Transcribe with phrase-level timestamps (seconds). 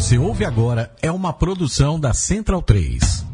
[0.00, 3.26] você ouve agora é uma produção da Central 3.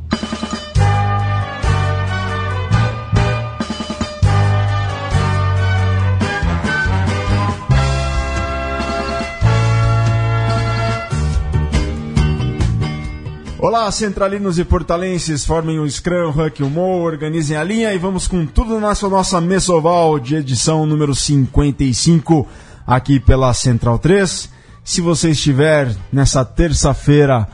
[13.59, 18.27] Olá, centralinos e portalenses, formem o Scrum, Huck o Mo, organizem a linha e vamos
[18.27, 22.49] com tudo nessa nossa Mesoval de edição número 55
[22.87, 24.54] aqui pela Central 3.
[24.85, 27.48] Se você estiver nessa terça-feira,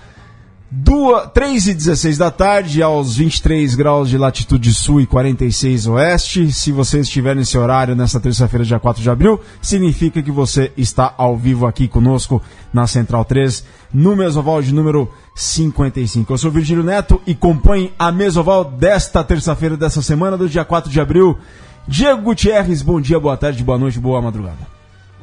[1.33, 6.53] 3 e 16 da tarde, aos 23 graus de latitude sul e 46 oeste.
[6.53, 11.15] Se você estiver nesse horário nessa terça-feira, dia 4 de abril, significa que você está
[11.16, 16.33] ao vivo aqui conosco na Central 3, no Mesoval de número 55.
[16.33, 20.91] Eu sou Virgílio Neto e compõe a Mesoval desta terça-feira, dessa semana, do dia 4
[20.91, 21.39] de abril.
[21.87, 24.80] Diego Gutierrez, bom dia, boa tarde, boa noite, boa madrugada.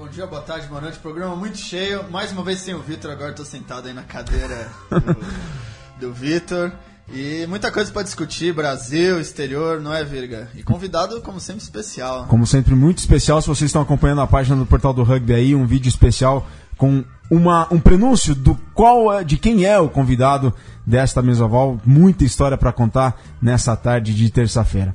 [0.07, 0.97] Bom dia, boa tarde, boa noite.
[0.99, 2.09] Programa muito cheio.
[2.09, 6.71] Mais uma vez sem o Vitor, agora estou sentado aí na cadeira do, do Vitor.
[7.13, 10.47] E muita coisa para discutir, Brasil, exterior, não é, Virga?
[10.55, 12.25] E convidado, como sempre, especial.
[12.27, 13.41] Como sempre, muito especial.
[13.41, 16.47] Se vocês estão acompanhando a página do Portal do Rugby aí, um vídeo especial
[16.77, 20.53] com uma, um prenúncio do qual é, de quem é o convidado
[20.85, 21.81] desta mesoval.
[21.85, 24.93] Muita história para contar nessa tarde de terça-feira.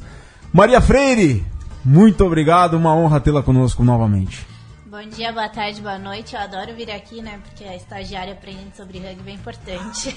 [0.51, 1.45] Maria Freire,
[1.85, 4.52] muito obrigado, uma honra tê-la conosco novamente.
[4.93, 6.35] Bom dia, boa tarde, boa noite.
[6.35, 7.41] Eu adoro vir aqui, né?
[7.43, 10.15] Porque a estagiária aprendendo sobre rugby é importante.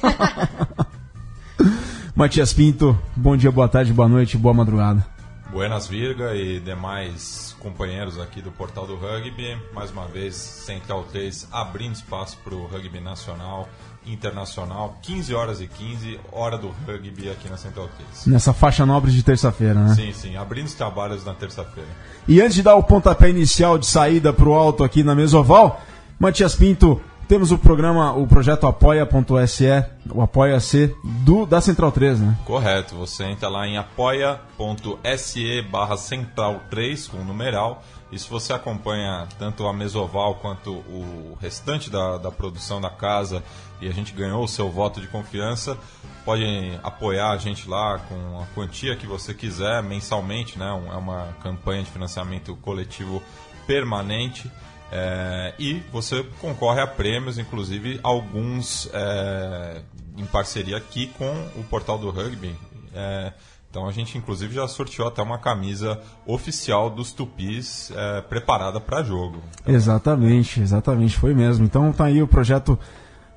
[2.14, 5.08] Matias Pinto, bom dia, boa tarde, boa noite, boa madrugada.
[5.50, 9.58] Buenas Virga e demais companheiros aqui do Portal do Rugby.
[9.74, 13.70] Mais uma vez, Central 3 abrindo espaço para o rugby nacional,
[14.06, 14.98] internacional.
[15.02, 18.28] 15 horas e 15, hora do rugby aqui na Central 3.
[18.28, 19.96] Nessa faixa nobre de terça-feira, né?
[19.96, 21.90] Sim, sim, abrindo os trabalhos na terça-feira.
[22.28, 25.82] E antes de dar o pontapé inicial de saída para o alto aqui na Mesoval,
[26.20, 29.66] Matias Pinto, temos o programa, o projeto apoia.se,
[30.14, 32.38] o apoia-se do da Central 3, né?
[32.46, 37.84] Correto, você entra lá em apoia.se barra Central 3 com o numeral.
[38.12, 43.44] E se você acompanha tanto a Mesoval quanto o restante da, da produção da casa
[43.82, 45.78] e a gente ganhou o seu voto de confiança,
[46.24, 46.46] pode
[46.84, 50.68] apoiar a gente lá com a quantia que você quiser mensalmente, né?
[50.68, 53.22] É uma campanha de financiamento coletivo
[53.68, 54.50] permanente.
[54.92, 59.82] É, e você concorre a prêmios, inclusive alguns é,
[60.18, 62.56] em parceria aqui com o portal do rugby.
[62.94, 63.34] É,
[63.70, 69.04] então a gente inclusive já sorteou até uma camisa oficial dos Tupis é, preparada para
[69.04, 69.44] jogo.
[69.62, 71.66] Então, exatamente, exatamente, foi mesmo.
[71.66, 72.80] Então tá aí o projeto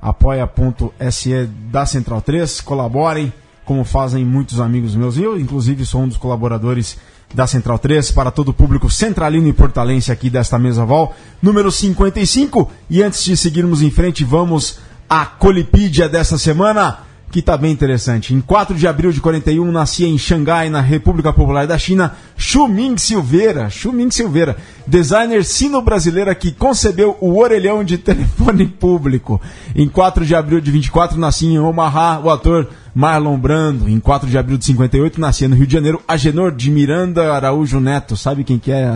[0.01, 3.33] apoia.se da Central 3, colaborem,
[3.65, 5.19] como fazem muitos amigos meus.
[5.19, 6.97] Eu, inclusive, sou um dos colaboradores
[7.35, 11.71] da Central 3 para todo o público centralino e portalense aqui desta mesa Val, número
[11.71, 12.71] 55.
[12.89, 18.35] E antes de seguirmos em frente, vamos à Colipídia desta semana, que está bem interessante.
[18.35, 22.67] Em 4 de abril de 41, nascia em Xangai, na República Popular da China, Xu
[22.67, 24.57] Ming Silveira, Xu Ming Silveira,
[24.87, 29.41] designer sino-brasileira que concebeu o orelhão de telefone público.
[29.75, 33.89] Em 4 de abril de 24, nascia em Omaha o ator Marlon Brando.
[33.89, 37.81] Em 4 de abril de 58, nascia no Rio de Janeiro Agenor de Miranda Araújo
[37.81, 38.17] Neto.
[38.17, 38.91] Sabe quem que é?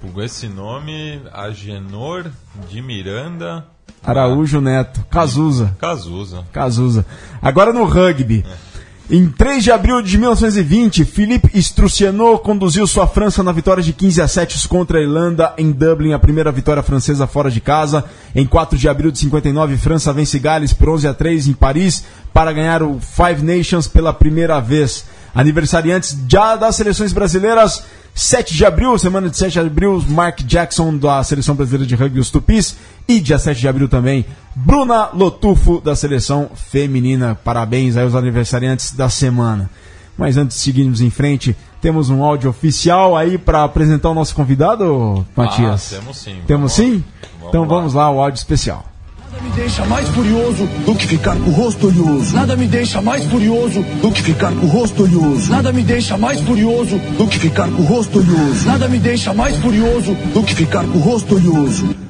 [0.00, 2.30] Por esse nome, Agenor
[2.70, 3.75] de Miranda
[4.06, 5.04] Araújo Neto.
[5.10, 5.74] Cazuza.
[5.78, 6.44] Cazuza.
[6.52, 7.06] Cazuza.
[7.42, 8.44] Agora no rugby.
[8.62, 8.66] É.
[9.08, 14.20] Em 3 de abril de 1920, Philippe Struciano conduziu sua França na vitória de 15
[14.20, 18.04] a 7 contra a Irlanda em Dublin, a primeira vitória francesa fora de casa.
[18.34, 22.02] Em 4 de abril de 59, França vence Gales por 11 a 3 em Paris
[22.34, 25.04] para ganhar o Five Nations pela primeira vez.
[25.32, 30.96] Aniversariantes já das seleções brasileiras, 7 de abril, semana de 7 de abril, Mark Jackson
[30.96, 32.74] da Seleção Brasileira de Rugby, os Tupis.
[33.08, 34.24] E dia 7 de abril também,
[34.54, 37.36] Bruna Lotufo da Seleção Feminina.
[37.36, 39.70] Parabéns aí aos aniversariantes da semana.
[40.18, 44.34] Mas antes de seguirmos em frente, temos um áudio oficial aí para apresentar o nosso
[44.34, 45.92] convidado, Matias?
[45.92, 46.36] Ah, temos sim.
[46.46, 47.04] Temos sim?
[47.22, 47.68] Vamos então lá.
[47.68, 48.84] vamos lá, o áudio especial.
[49.30, 52.34] Nada me deixa mais furioso do que ficar com o rosto oleoso.
[52.34, 55.50] Nada me deixa mais furioso do que ficar com o rosto oleoso.
[55.50, 58.66] Nada me deixa mais furioso do que ficar com o rosto oleoso.
[58.66, 62.05] Nada me deixa mais furioso do que ficar com o rosto oleoso.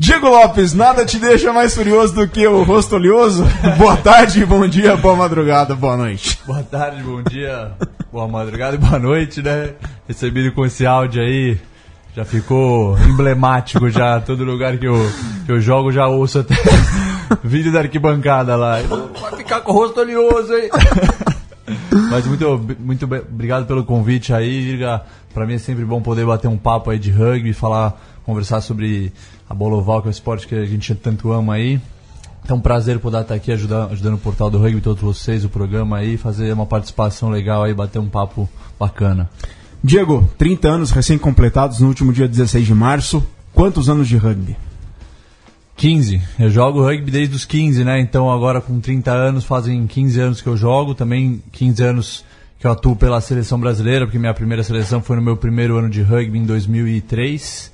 [0.00, 3.44] Diego Lopes, nada te deixa mais furioso do que o rosto oleoso?
[3.76, 6.40] boa tarde, bom dia, boa madrugada, boa noite.
[6.46, 7.72] Boa tarde, bom dia,
[8.10, 9.74] boa madrugada e boa noite, né?
[10.08, 11.60] Recebido com esse áudio aí
[12.16, 14.18] já ficou emblemático já.
[14.22, 14.96] Todo lugar que eu,
[15.44, 16.54] que eu jogo já ouço até
[17.44, 18.78] vídeo da arquibancada lá.
[18.80, 20.70] Vai ficar com o rosto oleoso aí.
[22.10, 25.02] Mas muito, muito obrigado pelo convite aí, Irga.
[25.34, 29.12] Pra mim é sempre bom poder bater um papo aí de rugby, falar, conversar sobre
[29.50, 31.80] a bola oval, que é o esporte que a gente tanto ama aí.
[32.48, 35.48] É um prazer poder estar aqui ajudando, ajudando o Portal do Rugby, todos vocês, o
[35.48, 38.48] programa aí, fazer uma participação legal aí, bater um papo
[38.78, 39.28] bacana.
[39.82, 43.26] Diego, 30 anos recém-completados no último dia 16 de março.
[43.52, 44.56] Quantos anos de rugby?
[45.76, 46.20] 15.
[46.38, 48.00] Eu jogo rugby desde os 15, né?
[48.00, 50.94] Então agora com 30 anos, fazem 15 anos que eu jogo.
[50.94, 52.24] Também 15 anos
[52.58, 55.90] que eu atuo pela seleção brasileira, porque minha primeira seleção foi no meu primeiro ano
[55.90, 57.69] de rugby em 2003.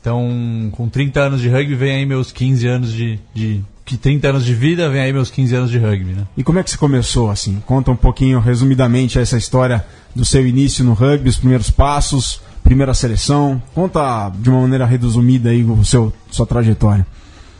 [0.00, 4.28] Então, com 30 anos de rugby, vem aí meus 15 anos de, de que 30
[4.28, 6.26] anos de vida, vem aí meus 15 anos de rugby, né?
[6.36, 7.60] E como é que você começou, assim?
[7.66, 12.94] Conta um pouquinho, resumidamente, essa história do seu início no rugby, os primeiros passos, primeira
[12.94, 13.60] seleção.
[13.74, 17.06] Conta de uma maneira resumida aí o seu, sua trajetória.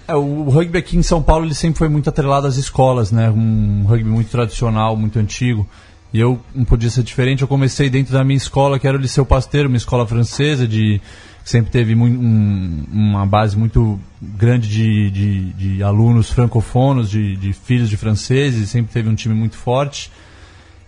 [0.07, 3.31] É, o rugby aqui em São Paulo ele sempre foi muito atrelado às escolas, né?
[3.31, 5.69] Um rugby muito tradicional, muito antigo.
[6.13, 7.43] E eu não podia ser diferente.
[7.43, 11.01] Eu comecei dentro da minha escola, que era o Liceu Pasteiro, uma escola francesa de
[11.45, 17.89] sempre teve um, uma base muito grande de, de, de alunos francofonos, de, de, filhos
[17.89, 20.11] de franceses, sempre teve um time muito forte.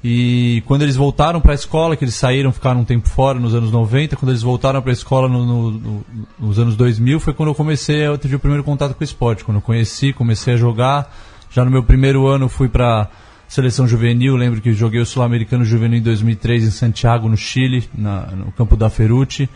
[0.04, 3.54] E quando eles voltaram para a escola, que eles saíram, ficaram um tempo fora nos
[3.54, 6.06] anos 90, quando eles voltaram para a escola no, no, no,
[6.38, 9.44] nos anos 2000, foi quando eu comecei, eu tive o primeiro contato com o esporte.
[9.44, 11.14] Quando eu conheci, comecei a jogar.
[11.50, 13.08] Já no meu primeiro ano fui para
[13.46, 18.26] seleção juvenil, lembro que joguei o Sul-Americano Juvenil em 2003 em Santiago, no Chile, na,
[18.26, 19.48] no campo da Ferrucci.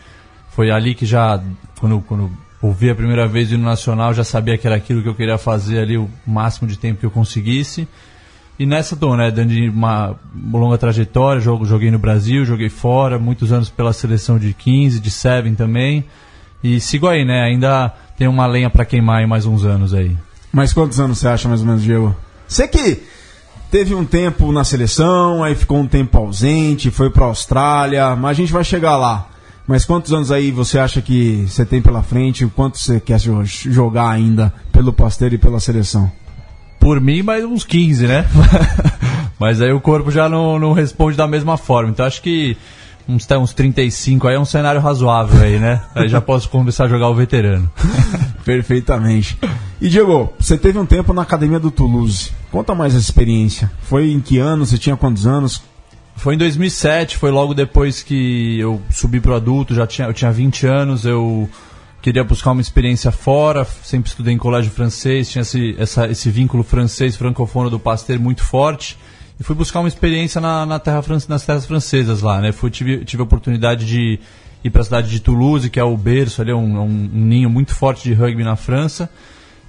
[0.57, 1.39] Foi ali que já,
[1.79, 5.13] quando, quando ouvi a primeira vez no Nacional, já sabia que era aquilo que eu
[5.13, 7.87] queria fazer ali o máximo de tempo que eu conseguisse.
[8.57, 10.15] E nessa tô, né, dando uma
[10.51, 15.11] longa trajetória, jogo, joguei no Brasil, joguei fora, muitos anos pela seleção de 15, de
[15.11, 16.03] 7 também.
[16.63, 20.17] E sigo aí, né, ainda tem uma lenha para queimar em mais uns anos aí.
[20.51, 22.15] Mas quantos anos você acha mais ou menos, Diego?
[22.47, 23.03] Você que
[23.69, 28.33] teve um tempo na seleção, aí ficou um tempo ausente, foi pra Austrália, mas a
[28.41, 29.36] gente vai chegar lá.
[29.67, 32.45] Mas quantos anos aí você acha que você tem pela frente?
[32.45, 36.09] O quanto você quer jogar ainda pelo Pasteiro e pela seleção?
[36.79, 38.25] Por mim, mais uns 15, né?
[39.37, 41.89] Mas aí o corpo já não, não responde da mesma forma.
[41.89, 42.55] Então acho que
[43.07, 45.81] uns, uns 35 aí é um cenário razoável aí, né?
[45.93, 47.69] Aí já posso começar a jogar o veterano.
[48.45, 49.37] Perfeitamente.
[49.81, 52.31] E Diego, você teve um tempo na academia do Toulouse.
[52.51, 53.69] Conta mais essa experiência.
[53.81, 54.65] Foi em que ano?
[54.65, 55.61] Você tinha quantos anos?
[56.17, 60.31] Foi em 2007, foi logo depois que eu subi pro adulto, já tinha, eu tinha
[60.31, 61.47] 20 anos, eu
[62.01, 66.63] queria buscar uma experiência fora, sempre estudei em colégio francês, tinha esse, essa, esse vínculo
[66.63, 68.97] francês, francofono do Pasteur muito forte.
[69.39, 72.51] E fui buscar uma experiência na, na terra, nas terras francesas lá, né?
[72.51, 74.19] Fui, tive, tive a oportunidade de
[74.63, 77.25] ir para a cidade de Toulouse, que é o berço, ali, é um, um, um
[77.25, 79.07] ninho muito forte de rugby na França.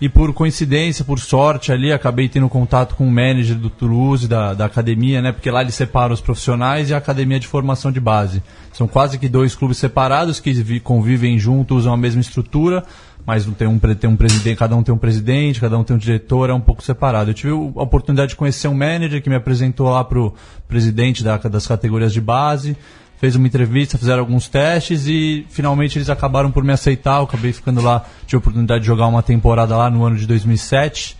[0.00, 4.54] E por coincidência, por sorte ali, acabei tendo contato com o manager do Toulouse, da,
[4.54, 5.32] da academia, né?
[5.32, 8.40] Porque lá ele separa os profissionais e a academia de formação de base.
[8.72, 12.84] São quase que dois clubes separados que convivem juntos, usam a mesma estrutura,
[13.26, 15.98] mas tem um, tem um presidente, cada um tem um presidente, cada um tem um
[15.98, 17.30] diretor, é um pouco separado.
[17.30, 20.32] Eu tive a oportunidade de conhecer um manager que me apresentou lá para o
[20.68, 22.76] presidente da, das categorias de base
[23.18, 27.18] fez uma entrevista, fizeram alguns testes e finalmente eles acabaram por me aceitar.
[27.18, 30.26] Eu acabei ficando lá, tive a oportunidade de jogar uma temporada lá no ano de
[30.26, 31.18] 2007.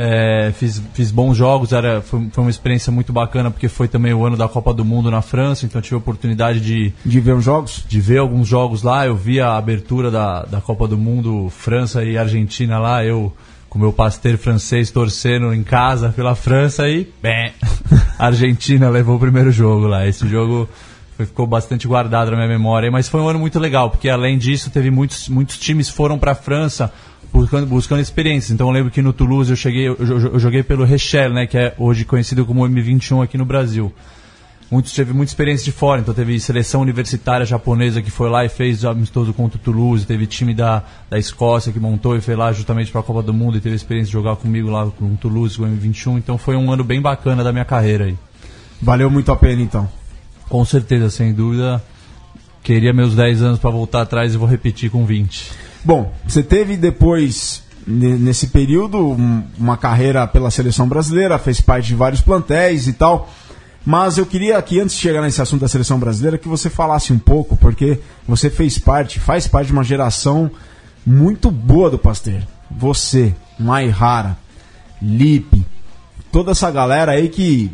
[0.00, 4.14] É, fiz, fiz bons jogos, era, foi, foi, uma experiência muito bacana porque foi também
[4.14, 6.92] o ano da Copa do Mundo na França, então tive a oportunidade de.
[7.04, 7.84] De ver os jogos?
[7.88, 9.06] De ver alguns jogos lá.
[9.06, 13.04] Eu vi a abertura da, da Copa do Mundo, França e Argentina lá.
[13.04, 13.32] Eu,
[13.68, 17.12] com meu pasteur francês, torcendo em casa pela França e.
[17.20, 17.52] Bem,
[18.16, 20.06] a Argentina levou o primeiro jogo lá.
[20.06, 20.68] Esse jogo
[21.26, 22.90] ficou bastante guardado na minha memória.
[22.90, 26.32] Mas foi um ano muito legal, porque além disso, teve muitos, muitos times foram para
[26.32, 26.92] a França
[27.32, 28.50] buscando, buscando experiências.
[28.50, 31.56] Então eu lembro que no Toulouse eu, cheguei, eu, eu joguei pelo Rechel, né, que
[31.56, 33.92] é hoje conhecido como M21 aqui no Brasil.
[34.70, 38.50] Muitos teve muita experiência de fora, então teve seleção universitária japonesa que foi lá e
[38.50, 42.52] fez amistoso contra o Toulouse, teve time da, da Escócia que montou e foi lá
[42.52, 45.16] justamente para a Copa do Mundo e teve experiência de jogar comigo lá com o
[45.16, 48.16] Toulouse, com o M21, então foi um ano bem bacana da minha carreira aí.
[48.80, 49.97] Valeu muito a pena então.
[50.48, 51.82] Com certeza, sem dúvida.
[52.62, 55.50] Queria meus 10 anos para voltar atrás e vou repetir com 20.
[55.84, 59.16] Bom, você teve depois, nesse período,
[59.58, 63.30] uma carreira pela seleção brasileira, fez parte de vários plantéis e tal.
[63.86, 67.12] Mas eu queria aqui, antes de chegar nesse assunto da seleção brasileira, que você falasse
[67.12, 70.50] um pouco, porque você fez parte, faz parte de uma geração
[71.06, 72.42] muito boa do Pasteur.
[72.70, 74.36] Você, Maihara,
[75.00, 75.64] Lipe,
[76.30, 77.70] toda essa galera aí que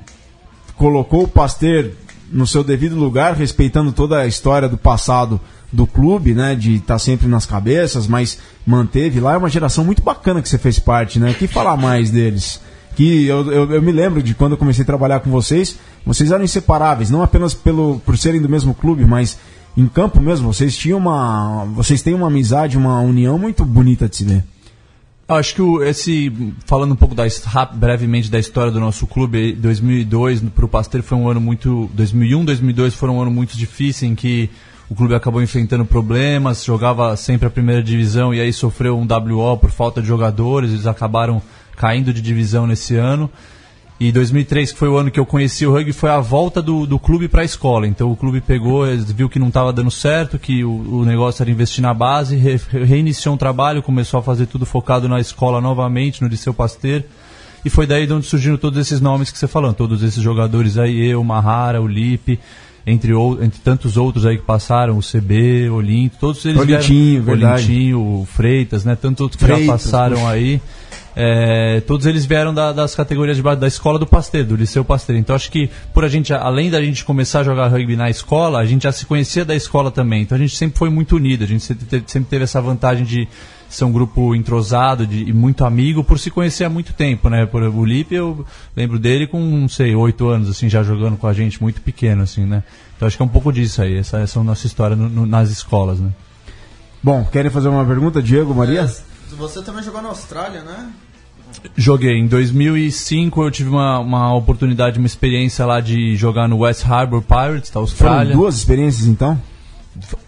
[0.76, 1.90] colocou o Pasteur
[2.35, 5.41] no seu devido lugar, respeitando toda a história do passado
[5.73, 6.57] do clube, né?
[6.57, 9.35] De estar tá sempre nas cabeças, mas manteve lá.
[9.35, 11.33] É uma geração muito bacana que você fez parte, né?
[11.33, 12.61] Que falar mais deles?
[12.97, 16.33] Que eu, eu, eu, me lembro de quando eu comecei a trabalhar com vocês, vocês
[16.33, 19.38] eram inseparáveis, não apenas pelo, por serem do mesmo clube, mas
[19.76, 21.64] em campo mesmo, vocês tinham uma.
[21.75, 24.45] Vocês têm uma amizade, uma união muito bonita de se ver.
[25.26, 26.31] Eu acho que o, esse,
[26.66, 27.25] falando um pouco da,
[27.73, 31.90] brevemente da história do nosso clube, 2002 para o Pasteur foi um ano muito.
[31.95, 34.50] 2001, 2002 foram um ano muito difícil em que
[34.88, 39.57] o clube acabou enfrentando problemas, jogava sempre a primeira divisão e aí sofreu um WO
[39.57, 41.40] por falta de jogadores, eles acabaram
[41.75, 43.31] caindo de divisão nesse ano.
[44.04, 46.87] E 2003, que foi o ano que eu conheci o rugby, foi a volta do,
[46.87, 47.87] do clube para a escola.
[47.87, 51.50] Então o clube pegou, viu que não estava dando certo, que o, o, negócio era
[51.50, 56.20] investir na base, re, reiniciou um trabalho, começou a fazer tudo focado na escola novamente,
[56.20, 57.02] no Liceu Pasteur.
[57.64, 60.76] E foi daí de onde surgiram todos esses nomes que você falou, todos esses jogadores
[60.76, 62.38] aí, eu, Mahara, o Lipe,
[62.87, 67.25] entre, entre tantos outros aí que passaram, o CB, o Olinto, todos eles Olintinho, vieram,
[67.25, 67.64] verdade.
[67.64, 68.94] Olintinho, o Freitas, né?
[68.94, 70.28] Tantos outros que Freitas, já passaram puxa.
[70.28, 70.61] aí.
[71.16, 74.85] É, todos eles vieram da- das categorias de base da escola do Pasteur, do Liceu
[74.85, 75.16] Pasteur.
[75.16, 78.59] Então acho que por a gente, além da gente começar a jogar rugby na escola,
[78.59, 80.23] a gente já se conhecia da escola também.
[80.23, 83.04] Então a gente sempre foi muito unido, a gente sempre teve, sempre teve essa vantagem
[83.04, 83.28] de
[83.68, 87.44] ser um grupo entrosado de, e muito amigo por se conhecer há muito tempo, né?
[87.47, 88.44] Por, o Lipe eu
[88.76, 92.23] lembro dele com, não sei, oito anos, assim, já jogando com a gente, muito pequeno,
[92.23, 92.62] assim, né?
[92.97, 95.09] Então acho que é um pouco disso aí, essa, essa é a nossa história no-
[95.09, 96.11] no- nas escolas, né?
[97.02, 98.83] Bom, querem fazer uma pergunta, Diego, Maria?
[98.83, 100.88] É, você também jogou na Austrália, né?
[101.76, 102.18] Joguei.
[102.18, 107.23] Em 2005 eu tive uma, uma oportunidade, uma experiência lá de jogar no West Harbour
[107.23, 108.32] Pirates, da Foram Austrália.
[108.34, 109.40] duas experiências então?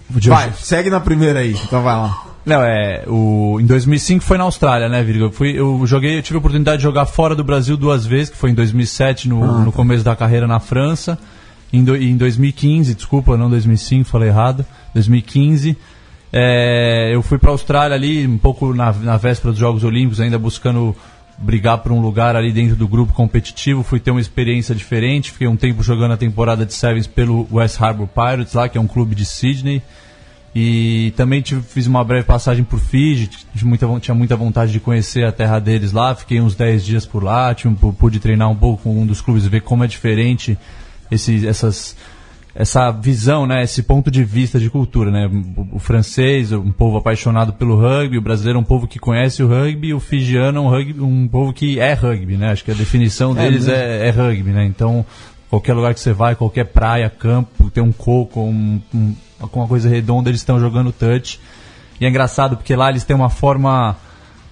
[0.08, 2.22] Vai, segue na primeira aí, então vai lá.
[2.44, 3.02] Não, é.
[3.08, 5.24] O, em 2005 foi na Austrália, né, Virga?
[5.24, 8.30] Eu, fui, eu joguei, eu tive a oportunidade de jogar fora do Brasil duas vezes,
[8.30, 9.76] que foi em 2007, no, Ah, no tá.
[9.76, 11.18] começo da carreira na França.
[11.72, 14.64] Em, do- em 2015, desculpa, não 2005, falei errado.
[14.94, 15.76] 2015.
[16.32, 20.20] é, eu fui para a Austrália ali, um pouco na, na véspera dos Jogos Olímpicos,
[20.20, 20.94] ainda buscando
[21.38, 23.82] brigar por um lugar ali dentro do grupo competitivo.
[23.82, 25.32] Fui ter uma experiência diferente.
[25.32, 28.80] Fiquei um tempo jogando a temporada de Sevens pelo West Harbour Pirates, lá, que é
[28.80, 29.82] um clube de Sydney.
[30.58, 34.80] E também tive, fiz uma breve passagem por Fiji, tinha muita, tinha muita vontade de
[34.80, 38.56] conhecer a terra deles lá, fiquei uns 10 dias por lá, tive, pude treinar um
[38.56, 40.56] pouco com um dos clubes, ver como é diferente
[41.10, 41.94] esse, essas,
[42.58, 45.10] essa visão, né, esse ponto de vista de cultura.
[45.10, 45.26] Né?
[45.26, 49.42] O, o francês, um povo apaixonado pelo rugby, o brasileiro é um povo que conhece
[49.42, 52.52] o rugby, o fijiano é um, rugby, um povo que é rugby, né?
[52.52, 54.50] acho que a definição deles é, é rugby.
[54.52, 54.64] Né?
[54.64, 55.04] Então,
[55.50, 59.88] qualquer lugar que você vai, qualquer praia, campo, tem um coco, um, um, alguma coisa
[59.90, 61.38] redonda, eles estão jogando touch.
[62.00, 63.96] E é engraçado porque lá eles têm uma forma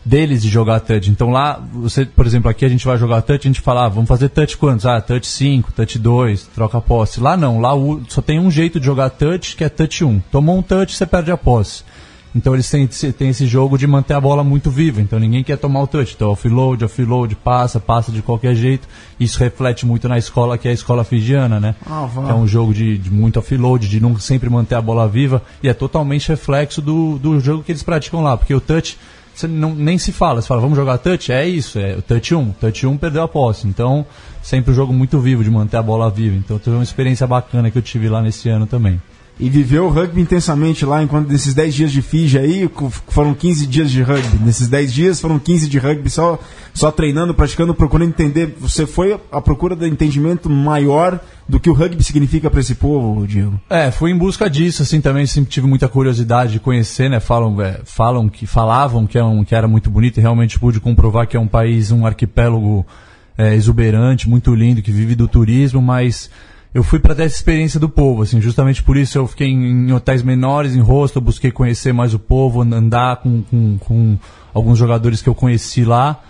[0.05, 1.11] deles de jogar touch.
[1.11, 3.89] Então lá, você, por exemplo, aqui a gente vai jogar touch, a gente fala, ah,
[3.89, 4.85] vamos fazer touch quantos?
[4.87, 7.21] Ah, touch 5, touch 2, troca a posse.
[7.21, 10.21] Lá não, lá o- só tem um jeito de jogar touch, que é touch 1.
[10.31, 11.83] Tomou um touch, você perde a posse.
[12.37, 15.01] Então eles têm, têm esse jogo de manter a bola muito viva.
[15.01, 16.15] Então ninguém quer tomar o touch.
[16.17, 18.89] Então offload, offload, passa, passa de qualquer jeito.
[19.21, 21.77] Isso reflete muito na escola, que é a escola fijiana, né?
[21.89, 25.43] Ah, é um jogo de, de muito offload, de não sempre manter a bola viva.
[25.63, 28.37] E é totalmente reflexo do, do jogo que eles praticam lá.
[28.37, 28.99] Porque o touch,
[29.35, 30.41] você não, nem se fala.
[30.41, 31.33] Você fala, vamos jogar touch?
[31.33, 32.53] É isso, é o touch 1.
[32.53, 33.67] Touch 1 perdeu a posse.
[33.67, 34.07] Então,
[34.43, 36.37] sempre um jogo muito vivo, de manter a bola viva.
[36.37, 39.01] Então, teve uma experiência bacana que eu tive lá nesse ano também.
[39.39, 42.71] E viveu o rugby intensamente lá, enquanto nesses 10 dias de Fiji aí,
[43.09, 44.39] foram 15 dias de rugby.
[44.45, 46.39] Nesses 10 dias foram 15 de rugby só,
[46.73, 48.57] só treinando, praticando, procurando entender.
[48.61, 53.27] Você foi à procura do entendimento maior do que o rugby significa para esse povo,
[53.27, 53.61] Diego?
[53.69, 57.19] É, fui em busca disso, assim, também sempre tive muita curiosidade de conhecer, né?
[57.19, 60.79] Falam, é, falam que falavam que, é um, que era muito bonito e realmente pude
[60.79, 62.87] comprovar que é um país, um arquipélago
[63.37, 66.31] é, exuberante, muito lindo, que vive do turismo, mas
[66.75, 69.89] eu fui para ter essa experiência do povo, assim, justamente por isso eu fiquei em,
[69.89, 74.19] em hotéis menores, em hostel, busquei conhecer mais o povo, and- andar com, com, com
[74.53, 76.21] alguns jogadores que eu conheci lá.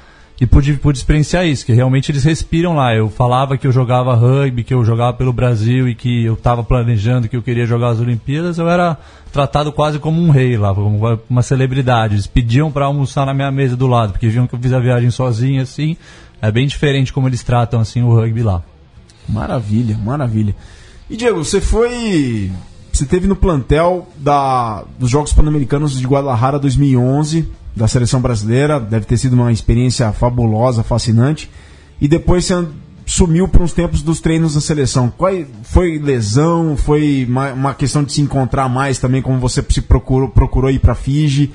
[0.40, 2.92] E pude, pude experienciar isso, que realmente eles respiram lá.
[2.92, 6.64] Eu falava que eu jogava rugby, que eu jogava pelo Brasil e que eu estava
[6.64, 8.98] planejando que eu queria jogar as Olimpíadas, eu era
[9.32, 12.16] tratado quase como um rei lá, como uma celebridade.
[12.16, 14.80] Eles pediam para almoçar na minha mesa do lado, porque viam que eu fiz a
[14.80, 15.96] viagem sozinho, assim.
[16.42, 18.60] É bem diferente como eles tratam, assim, o rugby lá.
[19.28, 20.54] Maravilha, maravilha.
[21.08, 22.50] E Diego, você foi.
[22.92, 28.78] Você teve no plantel da, dos Jogos Pan-Americanos de Guadalajara 2011, da seleção brasileira.
[28.78, 31.50] Deve ter sido uma experiência fabulosa, fascinante.
[32.00, 32.66] E depois você
[33.06, 35.12] sumiu por uns tempos dos treinos da seleção.
[35.16, 36.76] Qual, foi lesão?
[36.76, 40.78] Foi uma, uma questão de se encontrar mais também, como você se procurou, procurou ir
[40.78, 41.52] para Fiji?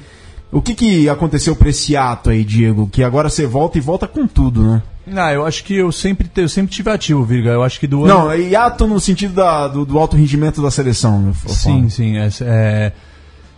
[0.52, 2.90] O que, que aconteceu para esse ato aí, Diego?
[2.92, 4.82] Que agora você volta e volta com tudo, né?
[5.16, 7.52] Ah, eu acho que eu sempre, eu sempre tive ativo, Virga.
[7.52, 8.26] Eu acho que do ano.
[8.26, 11.34] Não, e ato no sentido da- do, do alto rendimento da seleção.
[11.34, 11.54] falo.
[11.56, 12.18] Sim, sim.
[12.18, 12.92] é- é,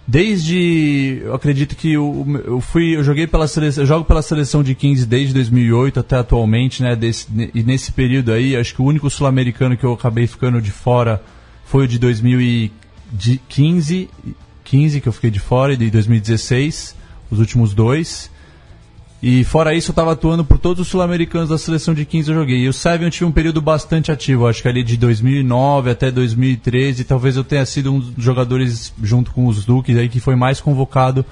[0.07, 1.21] desde.
[1.24, 2.95] Eu acredito que eu, eu fui.
[2.95, 3.83] Eu joguei pela seleção.
[3.83, 6.95] Eu jogo pela seleção de 15 desde 2008 até atualmente, né?
[6.95, 10.71] Desse, e nesse período aí, acho que o único sul-americano que eu acabei ficando de
[10.71, 11.21] fora
[11.65, 14.10] foi o de 2015.
[14.72, 16.96] 15 que eu fiquei de fora e de 2016,
[17.30, 18.32] os últimos dois.
[19.22, 22.36] E fora isso, eu estava atuando por todos os sul-americanos da seleção de 15 eu
[22.36, 22.60] joguei.
[22.60, 26.10] E o Seven eu tive um período bastante ativo, acho que ali de 2009 até
[26.10, 30.38] 2013, talvez eu tenha sido um dos jogadores, junto com os Duques, aí, que foi
[30.38, 31.25] mais convocado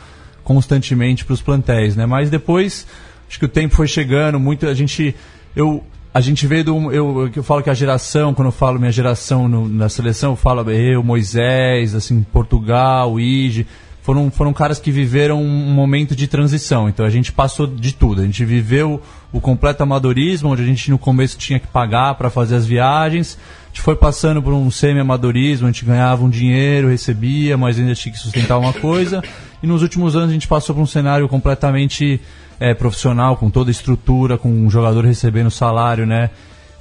[0.43, 2.05] constantemente para os plantéis, né?
[2.05, 2.86] Mas depois,
[3.29, 5.15] acho que o tempo foi chegando, muito a gente...
[5.55, 5.81] Eu,
[6.13, 6.91] a gente veio do.
[6.91, 10.35] Eu, eu falo que a geração, quando eu falo minha geração no, na seleção, eu
[10.35, 13.67] falo eu, Moisés, assim, Portugal, Ige
[14.09, 16.89] foram, foram caras que viveram um momento de transição.
[16.89, 18.21] Então a gente passou de tudo.
[18.21, 18.99] A gente viveu
[19.31, 23.37] o completo amadorismo, onde a gente no começo tinha que pagar para fazer as viagens.
[23.65, 27.93] A gente foi passando por um semi-amadorismo, a gente ganhava um dinheiro, recebia, mas ainda
[27.93, 29.23] tinha que sustentar uma coisa.
[29.61, 32.19] E nos últimos anos a gente passou por um cenário completamente
[32.59, 36.29] é, profissional, com toda a estrutura, com um jogador recebendo salário, né?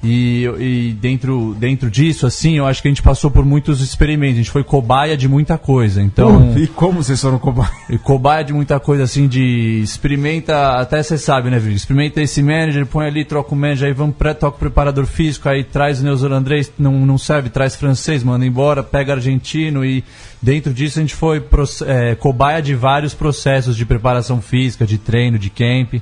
[0.02, 4.34] E, e, dentro, dentro disso, assim, eu acho que a gente passou por muitos experimentos.
[4.34, 6.00] A gente foi cobaia de muita coisa.
[6.00, 7.70] Então, uh, e como vocês foram cobaia?
[7.90, 11.76] E cobaia de muita coisa, assim, de experimenta, até você sabe, né, Vitor?
[11.76, 15.48] Experimenta esse manager, põe ali, troca o manager, aí vamos pré, toca o preparador físico,
[15.48, 20.04] aí traz neozelandês, não, não serve, traz francês, manda embora, pega argentino e
[20.40, 21.42] dentro disso a gente foi
[21.86, 25.94] é, cobaia de vários processos de preparação física, de treino, de camp.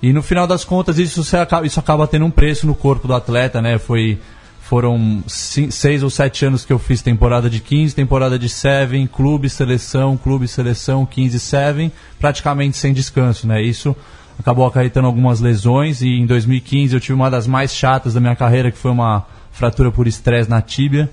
[0.00, 3.14] E no final das contas, isso, acaba, isso acaba tendo um preço no corpo do
[3.14, 3.78] atleta, né?
[3.78, 4.18] Foi,
[4.60, 9.50] foram seis ou sete anos que eu fiz temporada de 15, temporada de 7, clube,
[9.50, 13.60] seleção, clube, seleção, 15, 7, praticamente sem descanso, né?
[13.60, 13.96] Isso
[14.38, 18.36] acabou acarretando algumas lesões e em 2015 eu tive uma das mais chatas da minha
[18.36, 21.10] carreira, que foi uma fratura por estresse na tíbia.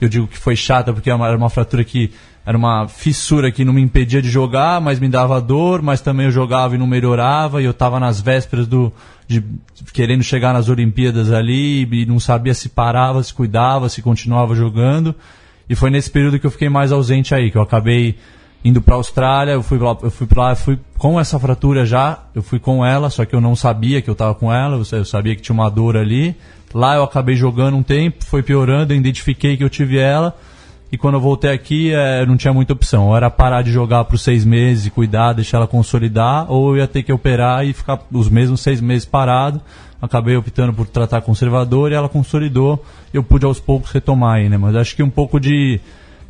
[0.00, 2.12] Eu digo que foi chata porque era uma fratura que
[2.48, 6.24] era uma fissura que não me impedia de jogar, mas me dava dor, mas também
[6.24, 8.90] eu jogava e não melhorava, e eu estava nas vésperas do
[9.26, 9.44] de
[9.92, 15.14] querendo chegar nas Olimpíadas ali e não sabia se parava, se cuidava, se continuava jogando.
[15.68, 18.16] E foi nesse período que eu fiquei mais ausente aí, que eu acabei
[18.64, 21.84] indo para a Austrália, eu fui lá, eu fui para lá, fui com essa fratura
[21.84, 24.82] já, eu fui com ela, só que eu não sabia que eu estava com ela,
[24.90, 26.34] eu sabia que tinha uma dor ali.
[26.72, 30.34] Lá eu acabei jogando um tempo, foi piorando, eu identifiquei que eu tive ela
[30.90, 33.08] e quando eu voltei aqui, é, não tinha muita opção.
[33.08, 36.78] Ou era parar de jogar por seis meses e cuidar, deixar ela consolidar, ou eu
[36.78, 39.60] ia ter que operar e ficar os mesmos seis meses parado.
[40.00, 42.82] Acabei optando por tratar conservador e ela consolidou.
[43.12, 44.56] Eu pude aos poucos retomar aí, né?
[44.56, 45.80] Mas acho que um pouco de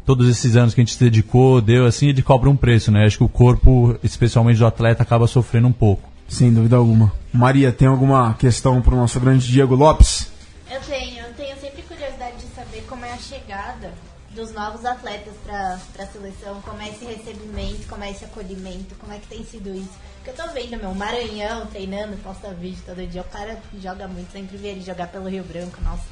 [0.04, 3.04] todos esses anos que a gente se dedicou, deu assim, ele cobra um preço, né?
[3.04, 6.08] Acho que o corpo, especialmente do atleta, acaba sofrendo um pouco.
[6.26, 7.12] Sem dúvida alguma.
[7.32, 10.32] Maria, tem alguma questão para o nosso grande Diego Lopes?
[10.70, 13.92] Eu tenho, eu tenho sempre curiosidade de saber como é a chegada
[14.38, 19.12] dos novos atletas para a seleção, como é esse recebimento, como é esse acolhimento, como
[19.12, 19.90] é que tem sido isso.
[20.14, 24.30] Porque eu tô vendo, meu, Maranhão treinando, posta vídeo todo dia, o cara joga muito,
[24.30, 26.04] sempre vi ele jogar pelo Rio Branco, nossa.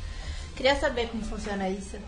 [0.57, 1.99] Queria saber como funciona isso.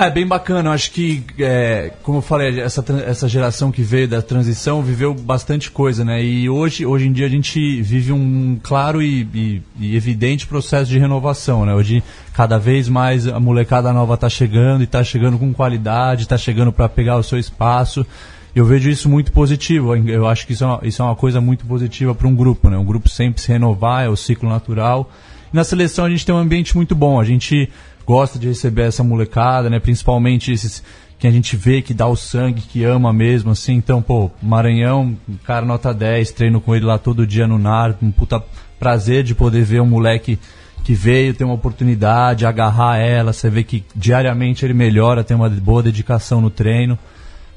[0.00, 0.68] Ah, é bem bacana.
[0.68, 5.12] Eu acho que, é, como eu falei, essa, essa geração que veio da transição viveu
[5.12, 6.22] bastante coisa, né?
[6.22, 10.88] E hoje, hoje em dia a gente vive um claro e, e, e evidente processo
[10.88, 11.74] de renovação, né?
[11.74, 12.00] Hoje,
[12.32, 16.70] cada vez mais a molecada nova está chegando e está chegando com qualidade, está chegando
[16.70, 18.06] para pegar o seu espaço.
[18.54, 19.96] Eu vejo isso muito positivo.
[19.96, 22.70] Eu acho que isso é uma, isso é uma coisa muito positiva para um grupo,
[22.70, 22.78] né?
[22.78, 25.10] Um grupo sempre se renovar, é o ciclo natural.
[25.52, 27.18] E na seleção a gente tem um ambiente muito bom.
[27.18, 27.68] A gente
[28.08, 29.78] gosta de receber essa molecada, né?
[29.78, 30.82] Principalmente esses
[31.18, 33.74] que a gente vê que dá o sangue, que ama mesmo, assim.
[33.74, 38.10] Então, pô, Maranhão, cara nota 10, treino com ele lá todo dia no NAR, um
[38.10, 38.42] puta
[38.78, 40.38] prazer de poder ver um moleque
[40.84, 45.50] que veio, ter uma oportunidade, agarrar ela, você vê que diariamente ele melhora, tem uma
[45.50, 46.98] boa dedicação no treino.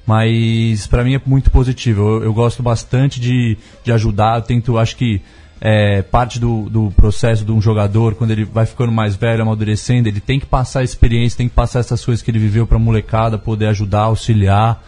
[0.05, 2.01] Mas para mim é muito positivo.
[2.01, 4.39] Eu, eu, gosto bastante de, de ajudar.
[4.39, 5.21] Eu tento, acho que
[5.63, 10.09] é, parte do, do processo de um jogador, quando ele vai ficando mais velho, amadurecendo,
[10.09, 12.77] ele tem que passar a experiência, tem que passar essas coisas que ele viveu para
[12.77, 14.83] a molecada, poder ajudar, auxiliar,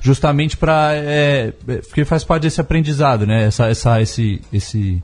[0.00, 0.94] justamente para.
[0.94, 3.44] É, é, porque faz parte desse aprendizado, né?
[3.44, 5.00] Essa, essa, esse, esse,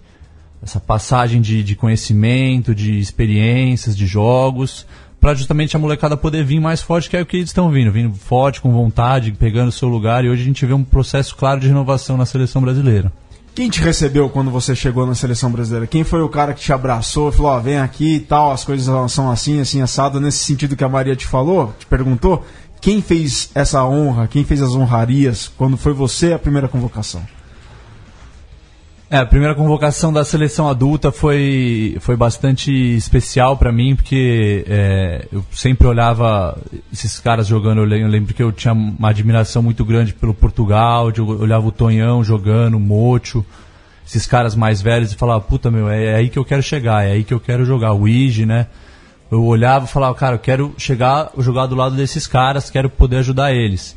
[0.61, 4.85] essa passagem de, de conhecimento, de experiências, de jogos,
[5.21, 7.93] para justamente a molecada poder vir mais forte, que é o que eles estão vindo,
[7.93, 11.37] vindo forte, com vontade, pegando o seu lugar, e hoje a gente vê um processo
[11.37, 13.13] claro de renovação na seleção brasileira.
[13.55, 15.87] Quem te recebeu quando você chegou na seleção brasileira?
[15.87, 18.65] Quem foi o cara que te abraçou falou: Ó, oh, vem aqui e tal, as
[18.65, 22.45] coisas são assim, assim, assado, nesse sentido que a Maria te falou, te perguntou?
[22.81, 27.23] Quem fez essa honra, quem fez as honrarias quando foi você a primeira convocação?
[29.13, 35.29] É, a primeira convocação da seleção adulta foi, foi bastante especial para mim, porque é,
[35.31, 36.57] eu sempre olhava
[36.91, 37.83] esses caras jogando.
[37.83, 42.25] Eu lembro que eu tinha uma admiração muito grande pelo Portugal, eu olhava o Tonhão
[42.25, 43.45] jogando, o Mocho,
[44.07, 47.07] esses caras mais velhos, e falava: puta meu, é, é, aí que eu quero chegar,
[47.07, 47.93] é aí que eu quero jogar.
[47.93, 48.67] O Ige, né?
[49.31, 53.19] Eu olhava e falava: cara, eu quero chegar, jogar do lado desses caras, quero poder
[53.19, 53.95] ajudar eles.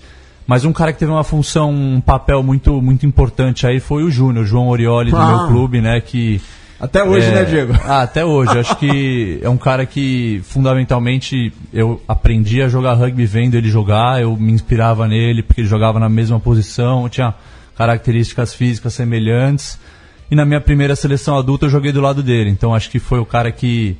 [0.47, 4.11] Mas um cara que teve uma função, um papel muito, muito importante aí foi o
[4.11, 5.27] Júnior, João Orioli do Ah.
[5.27, 5.99] meu clube, né?
[5.99, 6.39] Que
[6.79, 7.73] Até hoje, é, né, Diego?
[7.83, 8.59] Ah, até hoje.
[8.59, 14.21] Acho que é um cara que, fundamentalmente, eu aprendi a jogar rugby vendo ele jogar.
[14.21, 17.33] Eu me inspirava nele porque ele jogava na mesma posição, tinha
[17.77, 19.79] características físicas semelhantes.
[20.29, 22.49] E na minha primeira seleção adulta eu joguei do lado dele.
[22.49, 23.97] Então acho que foi o cara que,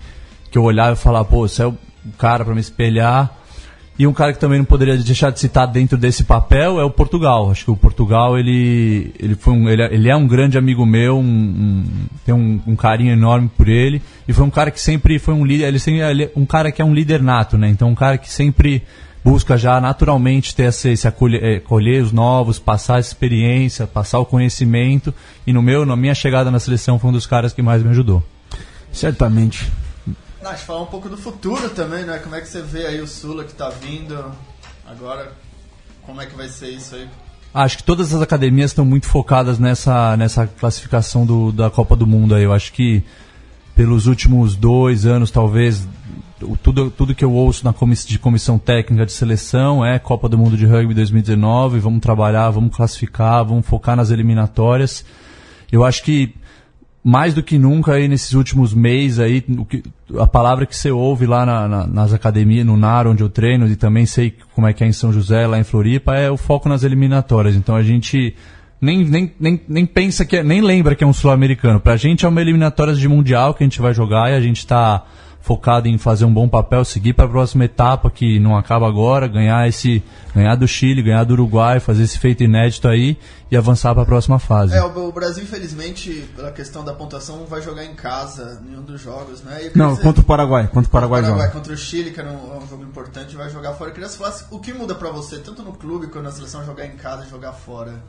[0.51, 1.75] que eu olhava e falava, pô, você é o
[2.17, 3.31] cara para me espelhar.
[3.97, 6.89] E um cara que também não poderia deixar de citar dentro desse papel é o
[6.89, 7.49] Portugal.
[7.49, 10.85] Acho que o Portugal ele, ele, foi um, ele, é- ele é um grande amigo
[10.85, 11.83] meu, um, um-
[12.25, 14.01] tem um, um carinho enorme por ele.
[14.27, 15.67] E foi um cara que sempre foi um líder.
[15.67, 17.69] Ele, sempre- é um cara que é um líder nato, né?
[17.69, 18.83] Então um cara que sempre
[19.23, 24.19] busca já naturalmente ter esse, esse acolher, eh, acolher os novos, passar essa experiência, passar
[24.19, 25.13] o conhecimento.
[25.47, 27.89] E no meu, na minha chegada na seleção, foi um dos caras que mais me
[27.91, 28.21] ajudou.
[28.91, 29.71] Certamente.
[30.45, 32.19] Nath, falar um pouco do futuro também, né?
[32.19, 34.31] Como é que você vê aí o Sula que tá vindo
[34.85, 35.33] agora?
[36.03, 37.09] Como é que vai ser isso aí?
[37.51, 42.05] Acho que todas as academias estão muito focadas nessa, nessa classificação do, da Copa do
[42.05, 42.43] Mundo aí.
[42.43, 43.03] Eu acho que
[43.75, 45.87] pelos últimos dois anos, talvez,
[46.61, 50.37] tudo, tudo que eu ouço na comiss, de comissão técnica de seleção é Copa do
[50.37, 51.79] Mundo de Rugby 2019.
[51.79, 55.03] Vamos trabalhar, vamos classificar, vamos focar nas eliminatórias.
[55.71, 56.35] Eu acho que
[57.07, 59.83] mais do que nunca aí nesses últimos meses aí, o que,
[60.19, 63.67] a palavra que você ouve lá na- na- nas academias, no NAR, onde eu treino,
[63.67, 66.35] e também sei como é que é em São José, lá em Floripa, é o
[66.37, 67.55] foco nas eliminatórias.
[67.55, 68.35] Então a gente
[68.81, 71.79] nem, nem, nem, nem pensa que é, nem lembra que é um sul-americano.
[71.79, 74.65] Pra gente é uma eliminatórias de mundial que a gente vai jogar e a gente
[74.65, 75.03] tá
[75.45, 79.27] focado em fazer um bom papel, seguir para a próxima etapa que não acaba agora,
[79.27, 80.03] ganhar esse,
[80.33, 83.15] ganhar do Chile, ganhar do Uruguai, fazer esse feito inédito aí
[83.51, 84.73] e avançar para a próxima fase.
[84.75, 88.81] É, o o Brasil, infelizmente, pela questão da pontuação, não vai jogar em casa nenhum
[88.81, 89.69] dos jogos, né?
[89.71, 90.67] E Não, dizer- contra o Paraguai.
[90.67, 91.53] Contra o Paraguai, Paraguai joga.
[91.59, 93.91] contra o Chile, que era um, é um jogo importante, vai jogar fora.
[93.91, 96.31] Eu queria que você falasse o que muda pra você, tanto no clube quanto na
[96.31, 98.01] seleção, jogar em casa e jogar fora.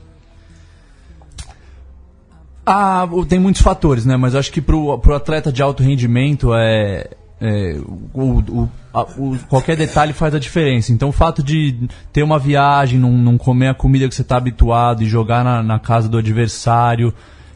[2.64, 4.16] Ah, o- tem muitos fatores, né?
[4.16, 7.10] Mas acho que pro, pro atleta de alto rendimento é.
[7.40, 7.76] É,
[8.14, 10.92] o, o- a- o- qualquer detalhe faz a diferença.
[10.92, 14.36] Então o fato de ter uma viagem, não, não comer a comida que você está
[14.36, 17.12] habituado e jogar na, na casa do adversário,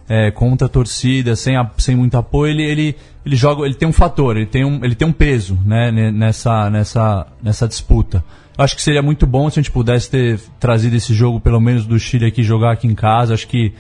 [0.09, 3.89] é, contra a torcida, sem, a- sem muito apoio, ele, ele, ele joga, ele tem
[3.89, 8.23] um fator, ele tem um, ele tem um peso né, ne- nessa, nessa, nessa disputa.
[8.59, 11.61] Eu Acho que seria muito bom se a gente pudesse ter trazido esse jogo, pelo
[11.61, 13.33] menos do Chile aqui, jogar aqui em casa.
[13.35, 13.73] Acho que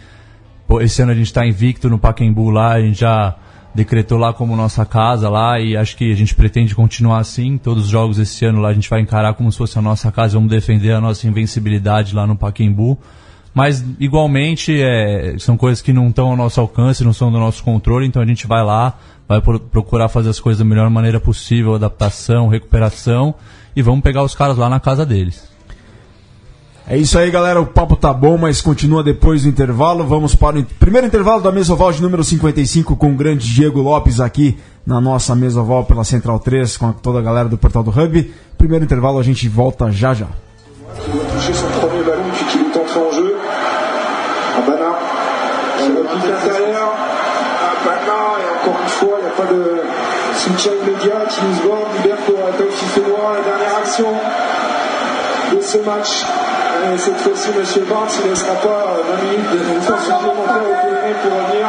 [0.66, 3.34] Pô, esse ano a gente está invicto no Pacaembu lá, a gente já
[3.74, 7.56] decretou lá como nossa casa lá e acho que a gente pretende continuar assim.
[7.58, 10.10] Todos os jogos esse ano lá a gente vai encarar como se fosse a nossa
[10.10, 12.98] casa, vamos defender a nossa invencibilidade lá no Pacaembu.
[13.52, 17.64] Mas igualmente é, são coisas que não estão ao nosso alcance, não são do nosso
[17.64, 21.18] controle, então a gente vai lá, vai pro- procurar fazer as coisas da melhor maneira
[21.18, 23.34] possível, adaptação, recuperação
[23.74, 25.49] e vamos pegar os caras lá na casa deles.
[26.92, 27.60] É isso aí, galera.
[27.60, 30.04] O papo tá bom, mas continua depois do intervalo.
[30.04, 33.80] Vamos para o primeiro intervalo da mesa oval de número 55 com o grande Diego
[33.80, 37.56] Lopes aqui na nossa mesa oval pela Central 3 com a- toda a galera do
[37.56, 38.34] Portal do Rugby.
[38.58, 40.26] Primeiro intervalo, a gente volta já já.
[48.62, 51.30] qui a soutien immédiat.
[51.64, 54.12] Borg libère pour Tauf Fenoir, la dernière action
[55.52, 56.49] de ce match.
[56.94, 57.84] Et cette fois-ci, M.
[57.88, 61.66] Barnes ne laissera pas euh, 20 minutes de temps supplémentaire au PNL pour revenir.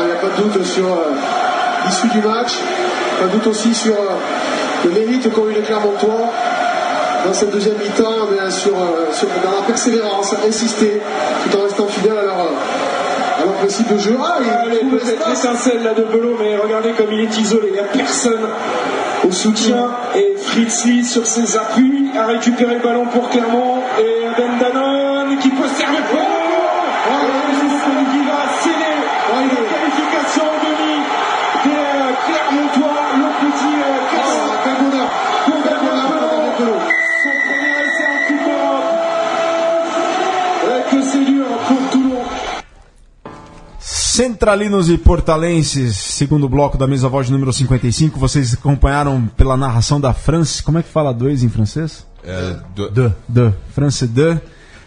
[0.00, 1.12] Il n'y a pas de doute sur euh,
[1.86, 2.52] l'issue du match.
[3.20, 6.30] Pas de doute aussi sur euh, le mérite qu'ont eu les Clermontois
[7.24, 11.00] dans cette deuxième mi-temps, bien sûr, euh, sur, dans la persévérance, insister,
[11.44, 14.16] tout en restant fidèle à leur, euh, à leur principe de jeu.
[14.20, 15.44] Ah, il trouve peut-être l'espace.
[15.44, 17.68] l'étincelle là de Belot, mais regardez comme il est isolé.
[17.68, 18.40] Il n'y a personne
[19.24, 19.90] au soutien.
[20.14, 23.82] Et Fritz sur ses appuis a récupéré le ballon pour Clermont.
[23.98, 26.00] Et Ben Danone qui peut servir
[44.16, 48.20] Centralinos e Portalenses, segundo bloco da mesa voz de número 55.
[48.20, 50.62] Vocês acompanharam pela narração da France.
[50.62, 52.06] Como é que fala dois em francês?
[52.22, 52.90] É, do-
[53.26, 54.38] De France 2.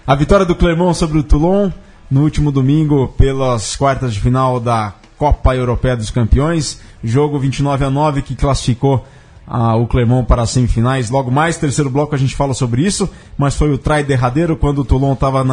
[0.06, 1.72] A vitória do Clermont sobre o Toulon
[2.10, 6.80] no último domingo pelas quartas de final da Copa Europeia dos Campeões.
[7.04, 9.08] Jogo 29 a 9 que classificou
[9.48, 11.10] ah, o Clermont para as semifinais.
[11.10, 13.10] Logo mais, terceiro bloco, a gente fala sobre isso.
[13.36, 15.44] Mas foi o try derradeiro quando o Toulon estava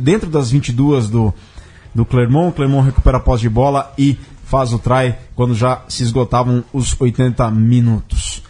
[0.00, 1.34] dentro das 22 do,
[1.98, 2.50] do Clermont.
[2.50, 6.62] O Clermont recupera a posse de bola e faz o try quando já se esgotavam
[6.72, 8.42] os 80 minutos.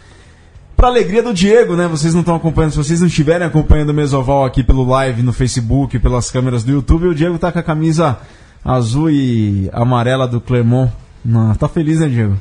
[0.77, 1.87] Pra alegria do Diego, né?
[1.87, 5.33] Vocês não estão acompanhando, se vocês não estiverem acompanhando o Mesoval aqui pelo live no
[5.33, 8.17] Facebook, pelas câmeras do YouTube, o Diego tá com a camisa
[8.63, 10.93] azul e amarela do Clermont.
[11.25, 12.37] Não, tá feliz, né, Diego?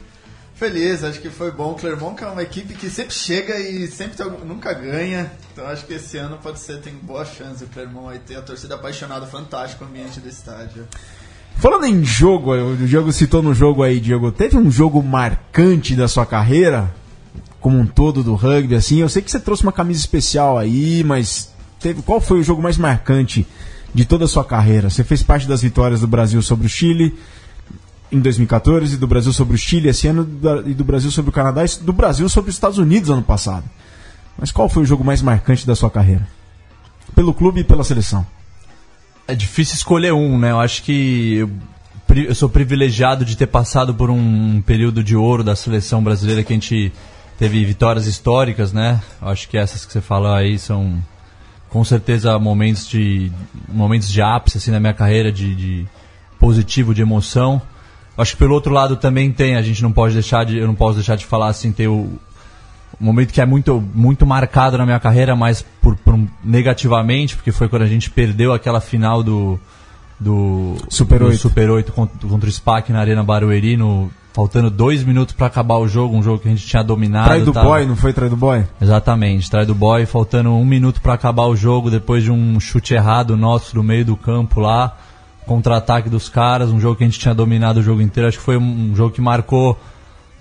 [0.58, 1.70] Feliz, acho que foi bom.
[1.70, 5.30] O Clermont é uma equipe que sempre chega e sempre nunca ganha.
[5.52, 8.42] Então acho que esse ano pode ser, tem boa chance o Clermont aí ter a
[8.42, 10.84] torcida apaixonada, fantástico o ambiente do estádio.
[11.58, 16.08] Falando em jogo, o Diego citou no jogo aí, Diego, teve um jogo marcante da
[16.08, 16.92] sua carreira,
[17.60, 19.00] como um todo do rugby, assim?
[19.00, 22.60] Eu sei que você trouxe uma camisa especial aí, mas teve, qual foi o jogo
[22.60, 23.46] mais marcante
[23.94, 24.90] de toda a sua carreira?
[24.90, 27.16] Você fez parte das vitórias do Brasil sobre o Chile
[28.10, 30.28] em 2014, do Brasil sobre o Chile esse ano
[30.66, 33.64] e do Brasil sobre o Canadá e do Brasil sobre os Estados Unidos ano passado.
[34.36, 36.26] Mas qual foi o jogo mais marcante da sua carreira?
[37.14, 38.26] Pelo clube e pela seleção.
[39.26, 40.52] É difícil escolher um, né?
[40.52, 41.46] Eu acho que
[42.14, 46.52] eu sou privilegiado de ter passado por um período de ouro da seleção brasileira que
[46.52, 46.92] a gente
[47.38, 49.02] teve vitórias históricas, né?
[49.20, 50.98] Eu acho que essas que você fala aí são
[51.68, 53.30] com certeza momentos de
[53.68, 55.86] momentos de ápice assim na minha carreira de, de
[56.38, 57.60] positivo, de emoção.
[58.18, 60.74] Acho que pelo outro lado também tem, a gente não pode deixar de eu não
[60.74, 62.18] posso deixar de falar assim ter o,
[63.00, 67.52] um momento que é muito, muito marcado na minha carreira, mas por, por negativamente, porque
[67.52, 69.58] foi quando a gente perdeu aquela final do,
[70.18, 71.38] do Super do 8.
[71.38, 75.76] Super 8 contra, contra o SPAC na Arena Barueri, no, faltando dois minutos para acabar
[75.78, 77.26] o jogo, um jogo que a gente tinha dominado.
[77.26, 78.64] Trai do tava- boy, não foi trai do boy?
[78.80, 82.94] Exatamente, trai do boy, faltando um minuto para acabar o jogo, depois de um chute
[82.94, 84.96] errado nosso no meio do campo lá,
[85.48, 88.28] contra-ataque dos caras, um jogo que a gente tinha dominado o jogo inteiro.
[88.28, 89.76] Acho que foi um, jogo que marcou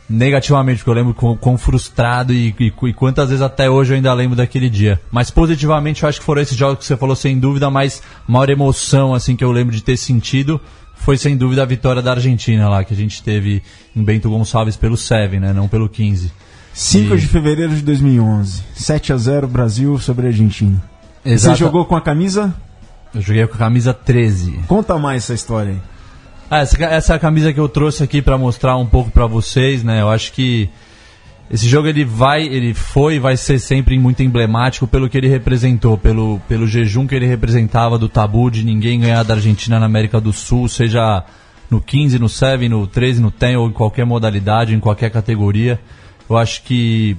[0.09, 3.95] negativamente, porque eu lembro quão, quão frustrado e, e, e quantas vezes até hoje eu
[3.97, 4.99] ainda lembro daquele dia.
[5.11, 8.31] Mas positivamente eu acho que foram esses jogos que você falou sem dúvida, mas a
[8.31, 10.61] maior emoção assim que eu lembro de ter sentido
[10.95, 13.61] foi sem dúvida a vitória da Argentina lá, que a gente teve
[13.95, 16.31] em Bento Gonçalves pelo 7, né, não pelo 15.
[16.73, 18.63] 5 E- de fevereiro de 2011.
[18.75, 20.81] 7 a 0 Brasil sobre a Argentina.
[21.25, 22.53] Exata- Você jogou com a camisa?
[23.13, 24.59] Eu joguei com a camisa 13.
[24.67, 25.81] Conta mais essa história aí.
[26.49, 29.25] Ah, essa, essa é a camisa que eu trouxe aqui pra mostrar um pouco pra
[29.25, 30.01] vocês, né?
[30.01, 30.69] Eu acho que
[31.49, 35.27] esse jogo ele vai, ele foi e vai ser sempre muito emblemático pelo que ele
[35.29, 39.85] representou, pelo, pelo jejum que ele representava do tabu de ninguém ganhar da Argentina na
[39.85, 41.23] América do Sul, seja
[41.69, 45.79] no 15, no 7, no 13, no 10 ou em qualquer modalidade, em qualquer categoria.
[46.29, 47.15] Eu acho que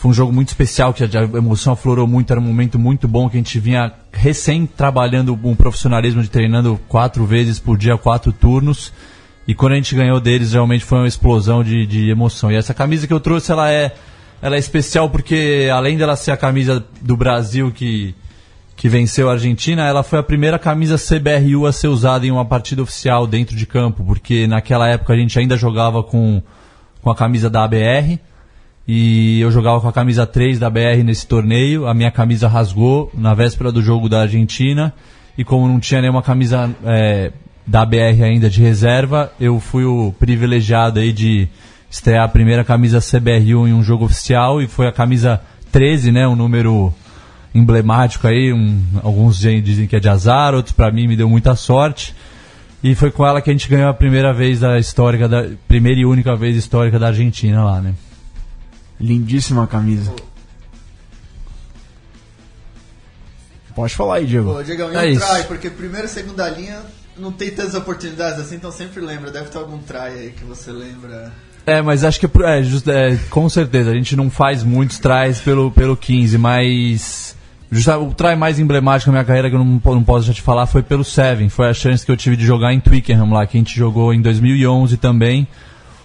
[0.00, 3.28] foi um jogo muito especial, que a emoção aflorou muito, era um momento muito bom
[3.28, 8.32] que a gente vinha recém trabalhando um profissionalismo de treinando quatro vezes por dia, quatro
[8.32, 8.94] turnos.
[9.46, 12.50] E quando a gente ganhou deles, realmente foi uma explosão de, de emoção.
[12.50, 13.92] E essa camisa que eu trouxe, ela é,
[14.40, 18.14] ela é especial porque, além dela ser a camisa do Brasil que,
[18.76, 22.46] que venceu a Argentina, ela foi a primeira camisa CBRU a ser usada em uma
[22.46, 26.42] partida oficial dentro de campo, porque naquela época a gente ainda jogava com,
[27.02, 28.18] com a camisa da ABR.
[28.92, 31.86] E eu jogava com a camisa 3 da BR nesse torneio.
[31.86, 34.92] A minha camisa rasgou na véspera do jogo da Argentina.
[35.38, 37.30] E como não tinha nenhuma camisa é,
[37.64, 41.46] da BR ainda de reserva, eu fui o privilegiado aí de
[41.88, 44.60] estrear a primeira camisa CBRU em um jogo oficial.
[44.60, 46.26] E foi a camisa 13, né?
[46.26, 46.92] Um número
[47.54, 48.52] emblemático aí.
[48.52, 52.12] Um, alguns dizem que é de azar, outros para mim me deu muita sorte.
[52.82, 56.00] E foi com ela que a gente ganhou a primeira vez da histórica, da primeira
[56.00, 57.94] e única vez histórica da Argentina lá, né?
[59.00, 60.12] Lindíssima camisa.
[63.74, 64.52] Pode falar aí, Diego.
[64.52, 65.26] Pô, Diegão, e É um isso.
[65.34, 66.80] try, porque primeira e segunda linha
[67.16, 69.30] não tem tantas oportunidades assim, então sempre lembra.
[69.30, 71.32] Deve ter algum try aí que você lembra.
[71.66, 74.98] É, mas acho que é, é, just- é, com certeza, a gente não faz muitos
[74.98, 77.36] tries pelo, pelo 15, mas
[77.70, 80.42] justa- o try mais emblemático da minha carreira que eu não, não posso já te
[80.42, 81.48] falar foi pelo 7.
[81.48, 84.12] Foi a chance que eu tive de jogar em Twickenham lá, que a gente jogou
[84.12, 85.46] em 2011 também,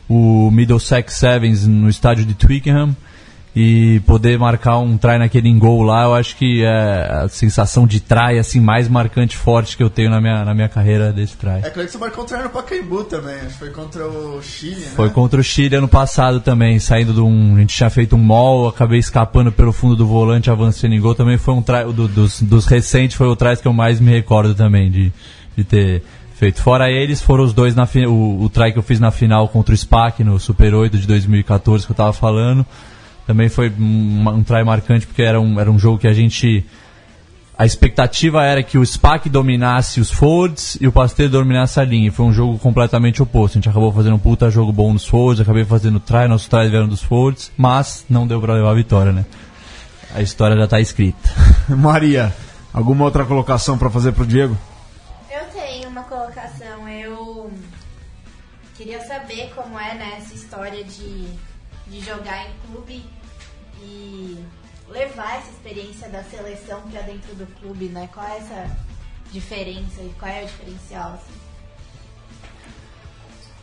[0.10, 2.96] o Middlesex Sevens no estádio de Twickenham.
[3.58, 8.02] E poder marcar um try naquele gol lá, eu acho que é a sensação de
[8.02, 11.60] try assim, mais marcante, forte que eu tenho na minha, na minha carreira desse try.
[11.64, 14.42] É claro que você marcou um try no Pacaembu também, acho que foi contra o
[14.44, 14.88] Chile, né?
[14.94, 17.56] Foi contra o Chile ano passado também, saindo de um.
[17.56, 21.16] A gente tinha feito um mall, acabei escapando pelo fundo do volante, avançando em gol.
[21.16, 24.12] Também foi um try, do- dos, dos recentes, foi o trás que eu mais me
[24.12, 25.14] recordo também de,
[25.56, 26.04] de ter
[26.36, 26.62] feito.
[26.62, 29.74] Fora eles, foram os dois na o, o try que eu fiz na final contra
[29.74, 32.66] o SPAC no Super 8 de 2014 que eu tava falando.
[33.26, 36.64] Também foi um, um try marcante porque era um, era um jogo que a gente.
[37.58, 42.12] A expectativa era que o SPAC dominasse os forwards e o Pasteur dominasse a linha.
[42.12, 43.54] Foi um jogo completamente oposto.
[43.54, 46.70] A gente acabou fazendo um puta jogo bom nos forwards, acabei fazendo try, nossos tries
[46.70, 49.26] vieram dos forwards, mas não deu pra levar a vitória, né?
[50.14, 51.30] A história já tá escrita.
[51.76, 52.36] Maria,
[52.74, 54.58] alguma outra colocação pra fazer pro Diego?
[56.40, 56.88] Colocação.
[56.90, 57.50] Eu
[58.76, 61.28] queria saber como é né, essa história de,
[61.88, 63.06] de jogar em clube
[63.82, 64.38] e
[64.90, 68.10] levar essa experiência da seleção para dentro do clube, né?
[68.14, 68.78] Qual é essa
[69.32, 71.14] diferença e qual é o diferencial?
[71.14, 71.34] Assim?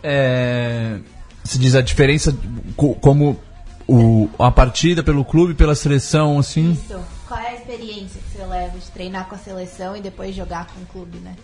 [0.03, 0.99] É,
[1.45, 2.35] se diz a diferença
[2.75, 3.39] co- como
[3.87, 6.73] o, a partida pelo clube, pela seleção, assim.
[6.73, 6.99] Isso.
[7.29, 10.67] Qual é a experiência que você leva de treinar com a seleção e depois jogar
[10.69, 11.37] com o clube, né?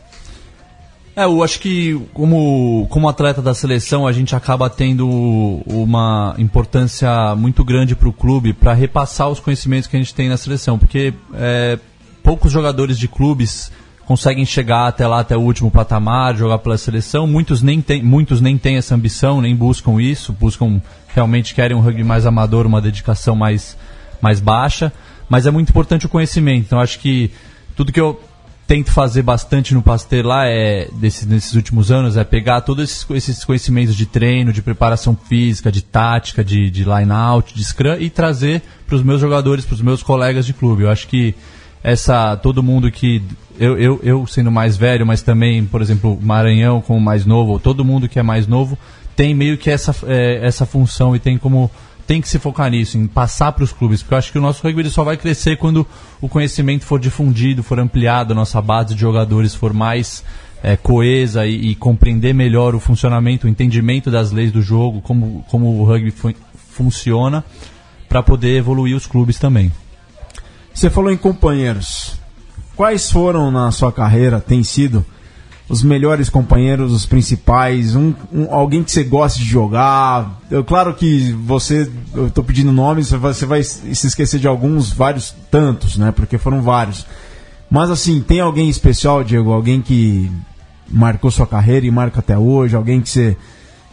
[1.19, 5.09] É, eu acho que como, como atleta da seleção a gente acaba tendo
[5.67, 10.29] uma importância muito grande para o clube para repassar os conhecimentos que a gente tem
[10.29, 11.77] na seleção, porque é,
[12.23, 13.73] poucos jogadores de clubes
[14.07, 17.27] conseguem chegar até lá, até o último patamar, jogar pela seleção.
[17.27, 21.81] Muitos nem têm, muitos nem têm essa ambição, nem buscam isso, buscam realmente querem um
[21.81, 23.77] rugby mais amador, uma dedicação mais,
[24.21, 24.93] mais baixa.
[25.29, 26.67] Mas é muito importante o conhecimento.
[26.67, 27.33] Então acho que
[27.75, 28.21] tudo que eu
[28.69, 33.43] tento fazer bastante no Pasteur lá é desses, nesses últimos anos é pegar todos esses,
[33.43, 38.11] conhecimentos de treino, de preparação física, de tática, de, de line out, de scrum e
[38.11, 40.83] trazer para os meus jogadores, para os meus colegas de clube.
[40.83, 41.35] Eu acho que
[41.83, 43.23] essa todo mundo que
[43.59, 47.59] eu, eu, eu sendo mais velho, mas também, por exemplo, Maranhão como mais novo, ou
[47.59, 48.77] todo mundo que é mais novo
[49.17, 51.71] tem meio que essa, é, essa função e tem como
[52.09, 54.41] tem que se focar nisso, em passar para os clubes, porque eu acho que o
[54.41, 55.87] nosso rugby só vai crescer quando
[56.23, 60.25] o conhecimento for difundido, for ampliado, a nossa base de jogadores for mais
[60.63, 65.45] é, coesa e, e, compreender melhor o funcionamento, o entendimento das leis do jogo, como,
[65.51, 66.35] como o rugby fu
[66.71, 67.45] funciona,
[68.09, 69.71] para poder evoluir os clubes também.
[70.73, 72.19] Você falou em companheiros.
[72.75, 75.05] Quais foram na sua carreira, tem sido,
[75.69, 80.41] os melhores companheiros, os principais, um, um, alguém que você gosta de jogar.
[80.51, 85.35] Eu, claro que você, eu estou pedindo nomes, você vai se esquecer de alguns, vários,
[85.51, 86.11] tantos, né?
[86.11, 87.05] Porque foram vários.
[87.71, 89.53] Mas assim, tem alguém especial, Diego?
[89.53, 90.31] Alguém que
[90.89, 92.75] marcou sua carreira e marca até hoje?
[92.75, 93.37] Alguém que você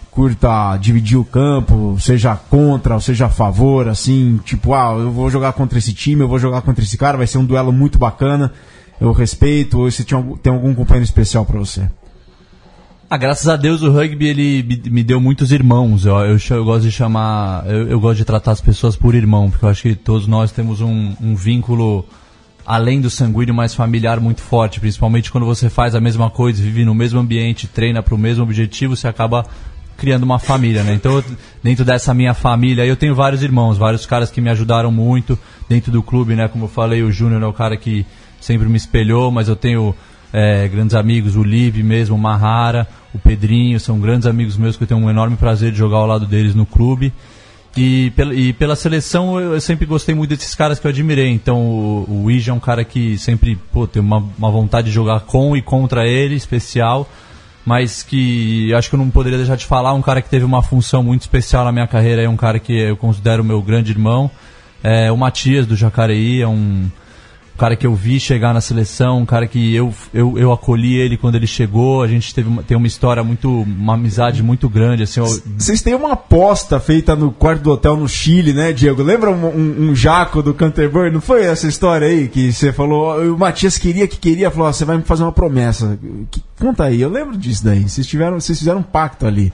[0.10, 5.30] curta dividir o campo, seja contra ou seja a favor, assim, tipo, ah, eu vou
[5.30, 8.00] jogar contra esse time, eu vou jogar contra esse cara, vai ser um duelo muito
[8.00, 8.54] bacana
[9.00, 11.90] eu respeito, ou se tinha, tem algum companheiro especial para você?
[13.08, 16.06] Ah, graças a Deus o rugby ele me, me deu muitos irmãos.
[16.06, 19.50] Eu, eu, eu gosto de chamar, eu, eu, gosto de tratar as pessoas por irmão,
[19.50, 22.06] porque eu acho que todos nós temos um, um vínculo
[22.66, 26.84] além do sanguíneo mais familiar muito forte, principalmente quando você faz a mesma coisa, vive
[26.84, 29.46] no mesmo ambiente, treina para o mesmo objetivo, você acaba
[29.96, 30.94] criando uma família, né?
[30.94, 31.24] Então,
[31.64, 35.38] dentro dessa minha família, eu tenho vários irmãos, vários caras que me ajudaram muito
[35.70, 36.48] dentro do clube, né?
[36.48, 38.04] Como eu falei, o Júnior é o cara que
[38.46, 39.96] sempre me espelhou, mas eu tenho
[40.32, 44.84] é, grandes amigos, o Liv mesmo, o Mahara, o Pedrinho, são grandes amigos meus que
[44.84, 47.12] eu tenho um enorme prazer de jogar ao lado deles no clube.
[47.78, 51.30] E pela, e pela seleção eu, sempre gostei muito desses caras que eu admirei.
[51.30, 55.22] Então o, o é um cara que sempre pô, tem uma, uma vontade de jogar
[55.22, 57.10] com e contra ele, especial.
[57.66, 59.94] Mas que acho que eu não poderia deixar de falar.
[59.94, 62.22] Um cara que teve uma função muito especial na minha carreira.
[62.22, 64.30] É um cara que eu considero meu grande irmão.
[64.84, 66.90] É, o Matias do Jacareí é um,
[67.56, 70.96] um cara que eu vi chegar na seleção, um cara que eu, eu, eu acolhi
[70.96, 74.68] ele quando ele chegou, a gente teve uma, tem uma história muito, uma amizade muito
[74.68, 75.22] grande, assim.
[75.58, 79.02] Vocês têm uma aposta feita no quarto do hotel no Chile, né, Diego?
[79.02, 81.12] Lembra um, um, um jaco do Canterbury?
[81.12, 84.84] Não foi essa história aí que você falou, o Matias queria que queria, falou, você
[84.84, 85.98] vai me fazer uma promessa.
[86.30, 89.54] Que, conta aí, eu lembro disso daí, vocês, tiveram, vocês fizeram um pacto ali.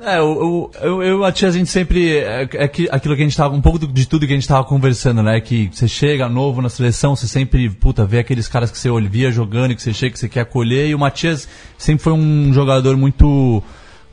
[0.00, 2.18] É, eu, eu, eu, a tia, a gente sempre.
[2.18, 3.54] É, é que, aquilo que a gente tava.
[3.54, 5.40] Um pouco de tudo que a gente tava conversando, né?
[5.40, 9.30] Que você chega novo na seleção, você sempre, puta, vê aqueles caras que você via
[9.30, 10.88] jogando, que você chega, que você quer acolher.
[10.88, 13.62] E o Matias sempre foi um jogador muito.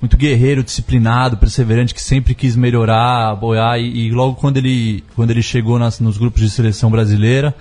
[0.02, 3.80] Muito guerreiro, disciplinado, perseverante, que sempre quis melhorar, apoiar.
[3.80, 7.56] E, e logo quando ele, quando ele chegou nas, nos grupos de seleção brasileira,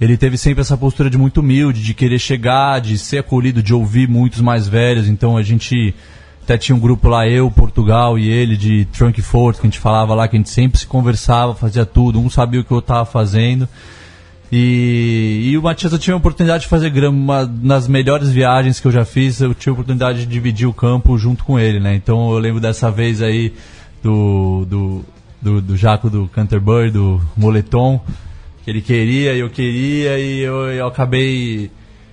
[0.00, 3.74] ele teve sempre essa postura de muito humilde, de querer chegar, de ser acolhido, de
[3.74, 5.08] ouvir muitos mais velhos.
[5.08, 5.92] Então a gente
[6.50, 9.78] até tinha um grupo lá, eu, Portugal e ele, de Trunk Fort, que a gente
[9.78, 12.80] falava lá, que a gente sempre se conversava, fazia tudo, um sabia o que eu
[12.80, 13.68] estava fazendo.
[14.50, 18.86] E, e o Matias eu tive a oportunidade de fazer uma, nas melhores viagens que
[18.88, 21.94] eu já fiz, eu tive a oportunidade de dividir o campo junto com ele, né?
[21.94, 23.54] Então eu lembro dessa vez aí
[24.02, 25.04] do, do,
[25.40, 28.00] do, do Jaco do Canterbury, do Moletom,
[28.64, 31.70] que ele queria e eu queria e eu, eu acabei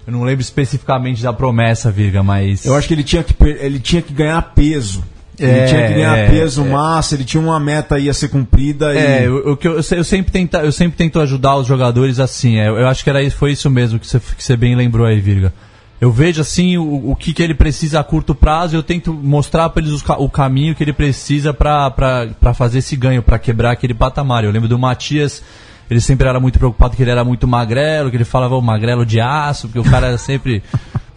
[0.08, 2.66] eu não lembro especificamente da promessa, Virga, mas.
[2.66, 5.04] Eu acho que ele tinha que, ele tinha que ganhar peso.
[5.38, 6.70] Ele É, tinha que ganhar é, peso, é.
[6.70, 8.96] massa, ele tinha uma meta aí a ser cumprida.
[8.98, 9.26] É, e...
[9.26, 12.58] eu, eu, eu, eu sempre tenta, eu sempre tento ajudar os jogadores assim.
[12.58, 15.06] é, eu acho que era, isso- foi isso mesmo que você, que você bem lembrou
[15.06, 15.54] aí, Virga.
[16.02, 19.14] Eu vejo assim o, o que, que ele precisa a curto prazo e eu tento
[19.14, 23.72] mostrar para eles os o caminho que ele precisa para fazer esse ganho, para quebrar
[23.72, 24.44] aquele patamar.
[24.44, 25.44] Eu lembro do Matias,
[25.90, 29.06] ele sempre era muito preocupado que ele era muito magrelo, que ele falava o magrelo
[29.06, 30.62] de aço, porque o cara era sempre.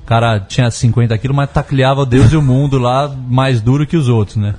[0.03, 3.97] O cara tinha 50 quilos, mas tacleava Deus e o mundo lá mais duro que
[3.97, 4.55] os outros, né?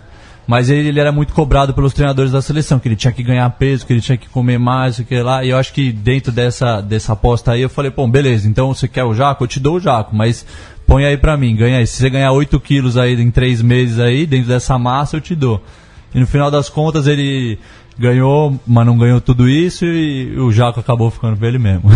[0.47, 3.49] Mas ele, ele era muito cobrado pelos treinadores da seleção, que ele tinha que ganhar
[3.51, 5.43] peso, que ele tinha que comer mais, o que lá.
[5.43, 8.87] E eu acho que dentro dessa, dessa aposta aí, eu falei, bom, beleza, então você
[8.87, 9.43] quer o Jaco?
[9.43, 10.45] Eu te dou o Jaco, mas
[10.87, 11.87] põe aí pra mim, ganha aí.
[11.87, 15.35] Se você ganhar 8 quilos aí em 3 meses aí, dentro dessa massa, eu te
[15.35, 15.63] dou.
[16.13, 17.57] E no final das contas ele
[18.01, 21.89] ganhou, mas não ganhou tudo isso e o Jaco acabou ficando pra ele mesmo.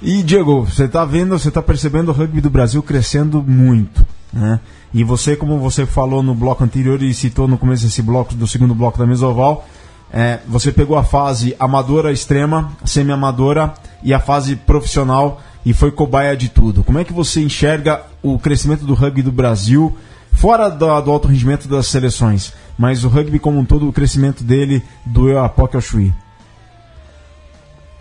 [0.00, 4.60] E Diego, você está vendo, você está percebendo o rugby do Brasil crescendo muito, né?
[4.94, 8.46] E você, como você falou no bloco anterior e citou no começo desse bloco, do
[8.46, 9.66] segundo bloco da Mesoval,
[10.10, 16.36] é, você pegou a fase amadora extrema, semi-amadora e a fase profissional e foi cobaia
[16.36, 16.84] de tudo.
[16.84, 19.94] Como é que você enxerga o crescimento do rugby do Brasil,
[20.32, 24.42] fora do, do alto rendimento das seleções, mas o rugby como um todo, o crescimento
[24.44, 26.12] dele do Eapoque ao Chuí?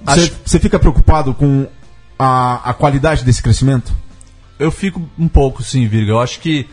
[0.06, 1.68] Você, Acho- fica preocupado com
[2.18, 3.94] a, a qualidade desse crescimento?
[4.60, 6.12] Eu fico um pouco, sim, Virga.
[6.12, 6.68] Eu acho que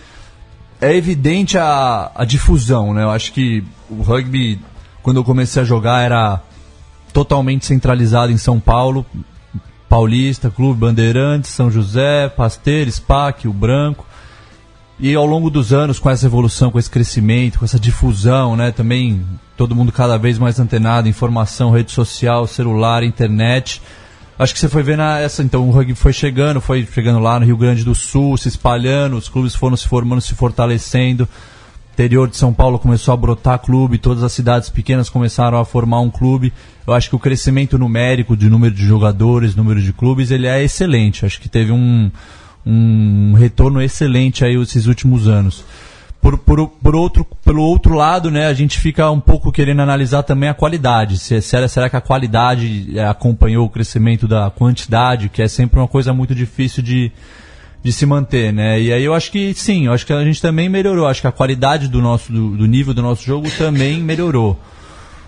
[0.81, 3.03] é evidente a, a difusão, né?
[3.03, 4.61] Eu acho que o rugby,
[5.03, 6.43] quando eu comecei a jogar, era
[7.13, 9.05] totalmente centralizado em São Paulo.
[9.89, 14.05] Paulista, Clube Bandeirantes, São José, Pasteiro, SPAC, o Branco.
[14.99, 18.71] E ao longo dos anos, com essa evolução, com esse crescimento, com essa difusão, né?
[18.71, 19.25] Também
[19.57, 23.83] todo mundo cada vez mais antenado, informação, rede social, celular, internet.
[24.39, 27.47] Acho que você foi vendo essa, então o rugby foi chegando, foi chegando lá no
[27.47, 31.29] Rio Grande do Sul, se espalhando, os clubes foram se formando, se fortalecendo.
[31.93, 36.01] Interior de São Paulo começou a brotar clube, todas as cidades pequenas começaram a formar
[36.01, 36.53] um clube.
[36.85, 40.63] Eu acho que o crescimento numérico de número de jogadores, número de clubes, ele é
[40.65, 41.25] excelente.
[41.25, 42.11] Acho que teve um,
[42.67, 45.65] um retorno excelente aí esses últimos anos.
[46.21, 50.23] Por, por, por outro, pelo outro lado, né, a gente fica um pouco querendo analisar
[50.23, 51.19] também a qualidade.
[51.19, 55.79] Se, será, será que a qualidade eh, acompanhou o crescimento da quantidade, que é sempre
[55.79, 57.13] uma coisa muito difícil de,
[57.83, 58.81] de se manter, né?
[58.81, 61.07] E aí eu acho que sim, eu acho que a gente também melhorou.
[61.07, 64.59] Acho que a qualidade do nosso do, do nível do nosso jogo também melhorou.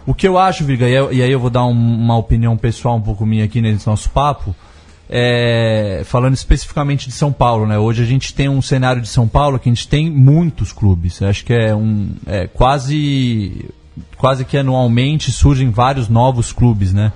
[0.06, 3.02] O que eu acho, Viga, e aí eu vou dar um- uma opinião pessoal um
[3.02, 4.56] pouco minha aqui nesse nosso papo,
[5.08, 7.78] é, falando especificamente de São Paulo, né?
[7.78, 11.22] Hoje a gente tem um cenário de São Paulo que a gente tem muitos clubes.
[11.22, 13.66] Acho que é um é quase
[14.16, 17.12] quase que anualmente surgem vários novos clubes, né?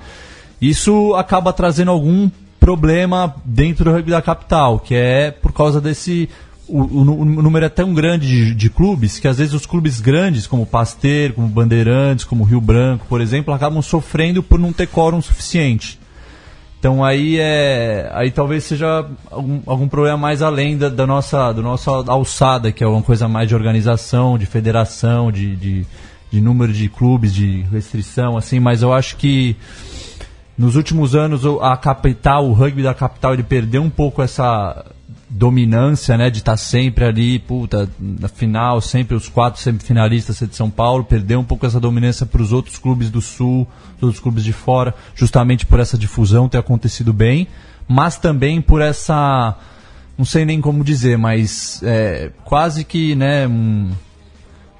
[0.60, 2.30] Isso acaba trazendo algum
[2.60, 6.28] problema dentro do rugby da capital, que é por causa desse
[6.68, 10.00] o, o o número é tão grande de, de clubes que às vezes os clubes
[10.00, 14.86] grandes, como Pasteiro, como Bandeirantes, como Rio Branco, por exemplo, acabam sofrendo por não ter
[14.86, 15.99] quórum suficiente.
[16.80, 18.10] Então aí é.
[18.14, 22.82] Aí talvez seja algum, algum problema mais além da, da nossa, do nossa alçada, que
[22.82, 25.86] é uma coisa mais de organização, de federação, de, de,
[26.30, 29.54] de número de clubes, de restrição, assim, mas eu acho que
[30.56, 34.82] nos últimos anos a capital, o rugby da capital, ele perdeu um pouco essa
[35.30, 40.68] dominância, né, de estar sempre ali, puta, na final, sempre os quatro semifinalistas de São
[40.68, 43.66] Paulo, perdeu um pouco essa dominância para os outros clubes do sul,
[43.96, 47.46] os outros clubes de fora, justamente por essa difusão ter acontecido bem,
[47.86, 49.56] mas também por essa,
[50.18, 53.92] não sei nem como dizer, mas é, quase que, né, um,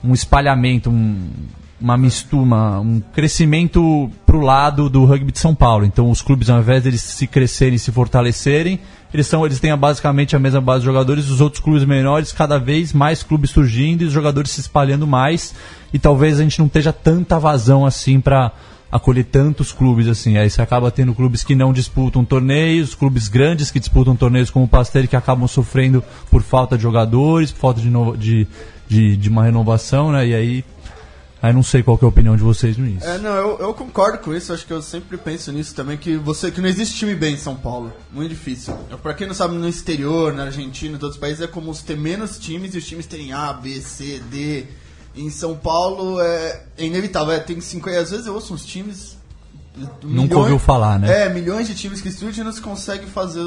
[0.03, 1.31] um espalhamento, um,
[1.81, 5.85] uma mistura, um crescimento para o lado do rugby de São Paulo.
[5.85, 8.81] Então os clubes, ao invés deles se crescerem se fortalecerem,
[9.13, 12.59] eles, são, eles têm basicamente a mesma base de jogadores, os outros clubes menores, cada
[12.59, 15.55] vez mais clubes surgindo e os jogadores se espalhando mais.
[15.93, 18.53] E talvez a gente não esteja tanta vazão assim para
[18.91, 20.37] acolher tantos clubes assim.
[20.37, 24.65] Aí você acaba tendo clubes que não disputam torneios, clubes grandes que disputam torneios como
[24.65, 28.49] o Pasteiro que acabam sofrendo por falta de jogadores, por falta de, de,
[28.89, 30.29] de, de uma renovação, né?
[30.29, 30.65] E aí,
[31.43, 33.07] aí não sei qual é a opinião de vocês nisso.
[33.07, 36.17] É, não, eu, eu concordo com isso, acho que eu sempre penso nisso também, que
[36.17, 37.93] você que não existe time bem em São Paulo.
[38.13, 38.75] Muito difícil.
[39.03, 42.39] Pra quem não sabe, no exterior, na Argentina, em outros países, é como ter menos
[42.39, 44.67] times e os times terem A, B, C, D.
[45.17, 47.99] Em São Paulo é, é inevitável, é, tem 50.
[47.99, 49.20] Às vezes eu ouço uns times.
[50.03, 51.25] Nunca ouviu falar, né?
[51.25, 53.43] É, milhões de times que surgem não se consegue fazer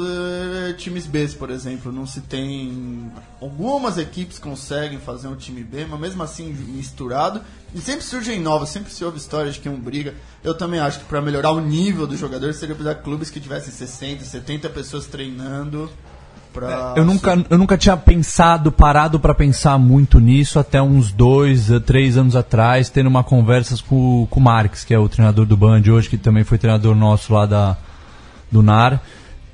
[0.76, 1.92] times B, por exemplo.
[1.92, 3.10] Não se tem.
[3.40, 7.40] Algumas equipes conseguem fazer um time B, mas mesmo assim misturado.
[7.74, 10.14] E sempre surgem novos, sempre se ouve histórias de que um briga.
[10.42, 13.72] Eu também acho que para melhorar o nível do jogador seria precisar clubes que tivessem
[13.72, 15.90] 60, 70 pessoas treinando.
[16.54, 21.70] Pra Eu nunca, eu nunca tinha pensado, parado para pensar muito nisso até uns dois,
[21.70, 25.08] eh, três anos atrás, tendo uma conversa com, o- com o Marques, que é o
[25.08, 27.76] treinador do Band hoje, que também foi treinador nosso lá da,
[28.52, 29.00] do NAR.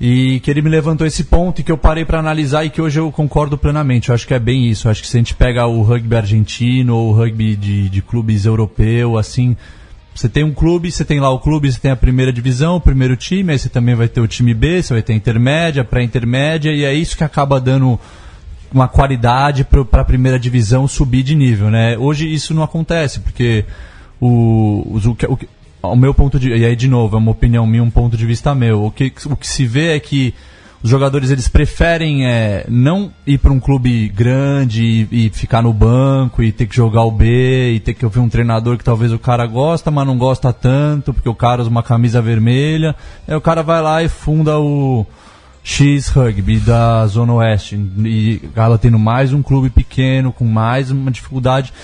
[0.03, 2.81] E que ele me levantou esse ponto e que eu parei para analisar e que
[2.81, 4.09] hoje eu concordo plenamente.
[4.09, 4.87] Eu acho que é bem isso.
[4.87, 8.01] Eu acho que se a gente pega o rugby argentino ou o rugby de, de
[8.01, 9.55] clubes europeu, assim,
[10.15, 12.81] você tem um clube, você tem lá o clube, você tem a primeira divisão, o
[12.81, 15.85] primeiro time, aí você também vai ter o time B, você vai ter a intermédia,
[15.85, 17.99] pré-intermédia, e é isso que acaba dando
[18.73, 21.97] uma qualidade para a primeira divisão subir de nível, né?
[21.99, 23.65] Hoje isso não acontece, porque
[24.21, 25.39] o, o, o,
[25.83, 28.27] ao meu ponto de e aí de novo, é uma opinião minha, um ponto de
[28.27, 28.85] vista meu.
[28.85, 30.35] O que, o que se vê é que
[30.83, 35.73] os jogadores eles preferem é, não ir para um clube grande e, e ficar no
[35.73, 39.13] banco e ter que jogar o B e ter que ouvir um treinador que talvez
[39.13, 42.97] o cara gosta, mas não gosta tanto, porque o cara usa uma camisa vermelha.
[43.29, 45.07] Aí o cara vai lá e funda o
[45.63, 51.11] X Rugby da Zona Oeste e acaba tendo mais um clube pequeno, com mais uma
[51.11, 51.75] dificuldade.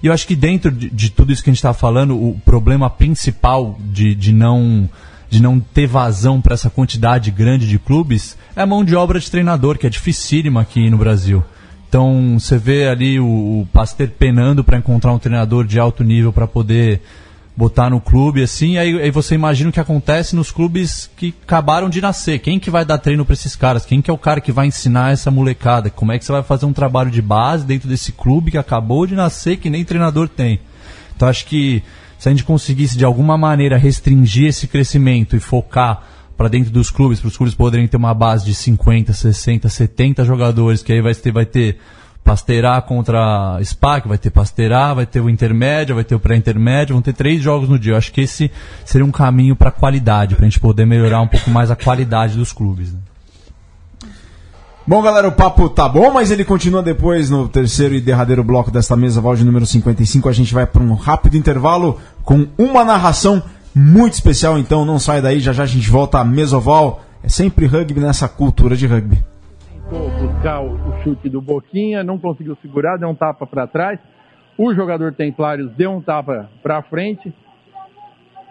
[0.00, 2.40] E eu acho que dentro de, de tudo isso que a gente está falando, o
[2.44, 4.88] problema principal de, de não
[5.28, 9.18] de não ter vazão para essa quantidade grande de clubes é a mão de obra
[9.18, 11.42] de treinador, que é dificílima aqui no Brasil.
[11.88, 16.32] Então você vê ali o, o Pasteur penando para encontrar um treinador de alto nível
[16.32, 17.00] para poder
[17.56, 21.88] botar no clube, assim, aí, aí você imagina o que acontece nos clubes que acabaram
[21.88, 22.40] de nascer.
[22.40, 23.86] Quem que vai dar treino para esses caras?
[23.86, 25.88] Quem que é o cara que vai ensinar essa molecada?
[25.88, 29.06] Como é que você vai fazer um trabalho de base dentro desse clube que acabou
[29.06, 30.58] de nascer, que nem treinador tem?
[31.14, 31.80] Então acho que
[32.24, 36.04] se a gente conseguisse de alguma maneira restringir esse crescimento e focar
[36.34, 40.24] para dentro dos clubes, para os clubes poderem ter uma base de 50, 60, 70
[40.24, 41.76] jogadores, que aí vai ter, vai ter
[42.24, 47.02] Pasteirá contra SPAC, vai ter Pasteirá, vai ter o intermédio, vai ter o pré-intermédio, vão
[47.02, 47.92] ter três jogos no dia.
[47.92, 48.50] Eu acho que esse
[48.86, 52.38] seria um caminho para qualidade, para a gente poder melhorar um pouco mais a qualidade
[52.38, 52.90] dos clubes.
[52.90, 53.00] né?
[54.86, 58.70] Bom, galera, o papo tá bom, mas ele continua depois no terceiro e derradeiro bloco
[58.70, 60.28] desta mesa, Val de número 55.
[60.28, 63.42] A gente vai para um rápido intervalo com uma narração
[63.74, 67.00] muito especial, então não sai daí, já já a gente volta a Mesoval.
[67.22, 69.16] É sempre rugby nessa cultura de rugby.
[69.90, 73.98] tentou buscar o chute do Boquinha, não conseguiu segurar, deu um tapa para trás.
[74.58, 77.32] O jogador Templários deu um tapa para frente.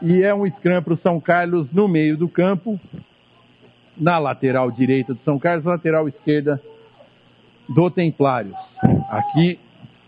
[0.02, 2.80] E é um scrum para o São Carlos no meio do campo,
[3.98, 6.62] na lateral direita do São Carlos, lateral esquerda
[7.70, 8.58] do Templários.
[9.10, 9.60] Aqui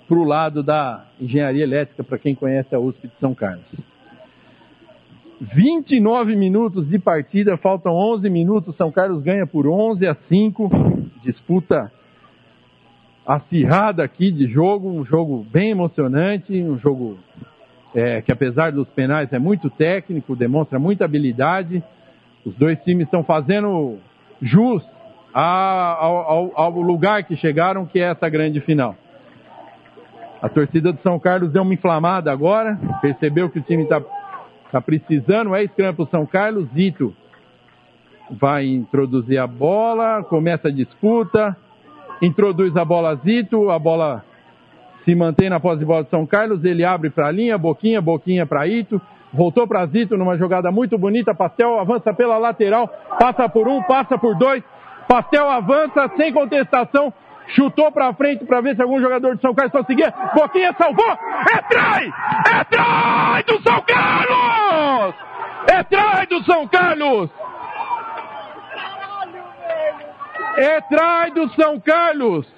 [0.07, 3.65] para o lado da engenharia elétrica, para quem conhece a USP de São Carlos.
[5.41, 8.75] 29 minutos de partida, faltam 11 minutos.
[8.77, 10.69] São Carlos ganha por 11 a 5.
[11.23, 11.91] Disputa
[13.25, 17.17] acirrada aqui de jogo, um jogo bem emocionante, um jogo
[17.93, 21.83] é, que apesar dos penais é muito técnico, demonstra muita habilidade.
[22.45, 23.97] Os dois times estão fazendo
[24.41, 24.83] jus
[25.33, 28.95] ao, ao- ao lugar que chegaram, que é essa grande final.
[30.41, 34.01] A torcida do São Carlos deu uma inflamada agora, percebeu que o time está
[34.71, 37.15] tá precisando, é scrum pro São Carlos, Zito
[38.29, 41.55] vai introduzir a bola, começa a disputa,
[42.21, 44.23] introduz a bola Zito, a bola
[45.03, 48.01] se mantém na posse de bola de São Carlos, ele abre para a linha, Boquinha,
[48.01, 48.99] Boquinha para Ito,
[49.33, 52.87] voltou para Zito numa jogada muito bonita, Pastel avança pela lateral,
[53.19, 54.63] passa por um, passa por dois,
[55.07, 57.13] Pastel avança sem contestação,
[57.49, 61.11] chutou para frente para ver se algum jogador de São Carlos conseguia, Boquinha salvou,
[61.53, 62.13] é trai!
[62.59, 65.15] É trai do São Carlos!
[65.67, 67.29] É trai do São Carlos!
[70.57, 72.55] É trai do São Carlos!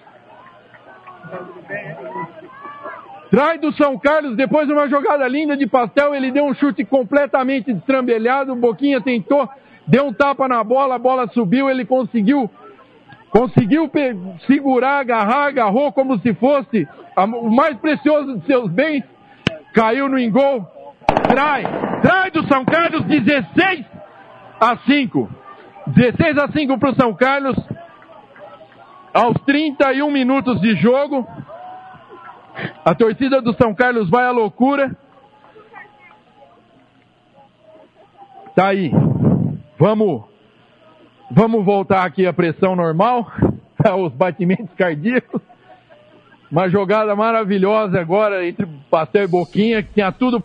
[3.30, 6.86] Trai do São Carlos, depois de uma jogada linda de pastel, ele deu um chute
[6.86, 9.50] completamente destrambelhado, o Boquinha tentou,
[9.86, 12.50] deu um tapa na bola, a bola subiu, ele conseguiu
[13.30, 13.92] conseguiu
[14.48, 19.04] segurar, agarrar, agarrou como se fosse a- o mais precioso de seus bens,
[19.74, 20.66] caiu no engol,
[21.28, 21.64] trai,
[22.02, 23.86] trai do São Carlos, 16
[24.60, 25.30] a 5,
[25.88, 27.58] 16 a 5 para o São Carlos,
[29.14, 31.28] aos 31 minutos de jogo,
[32.84, 34.96] a torcida do São Carlos vai à loucura.
[38.56, 38.92] Tá aí.
[39.78, 40.24] Vamos,
[41.30, 43.32] vamos voltar aqui à pressão normal,
[43.88, 45.42] aos batimentos cardíacos.
[46.52, 50.44] Uma jogada maravilhosa agora entre Pastel e Boquinha, que tinha tudo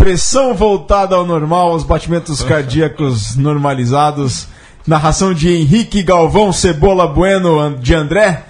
[0.00, 4.48] Pressão voltada ao normal, os batimentos cardíacos normalizados.
[4.86, 8.49] Narração de Henrique Galvão, Cebola Bueno de André.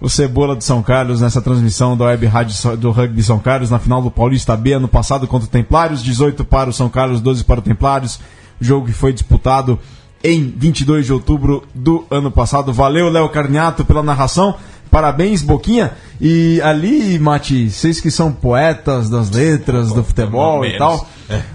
[0.00, 3.78] O Cebola de São Carlos nessa transmissão da Web Rádio do Rugby São Carlos na
[3.78, 7.44] final do Paulista B ano passado contra o Templários, 18 para o São Carlos, 12
[7.44, 8.18] para o Templários.
[8.60, 9.78] Jogo que foi disputado
[10.22, 12.72] em 22 de outubro do ano passado.
[12.72, 14.54] Valeu, Léo Carniato, pela narração.
[14.94, 15.90] Parabéns, Boquinha.
[16.20, 21.08] E ali, Mati, vocês que são poetas das letras, do futebol e tal,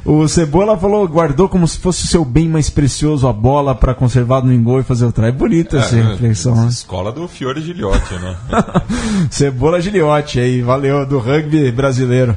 [0.03, 3.93] o Cebola falou, guardou como se fosse o seu bem mais precioso a bola para
[3.93, 5.27] conservar no engol e fazer o try.
[5.27, 6.67] É bonita essa É, reflexão, né?
[6.67, 8.35] Escola do Fiore Gilhote, né?
[9.31, 12.35] Cebola Giliotti aí, valeu, do rugby brasileiro.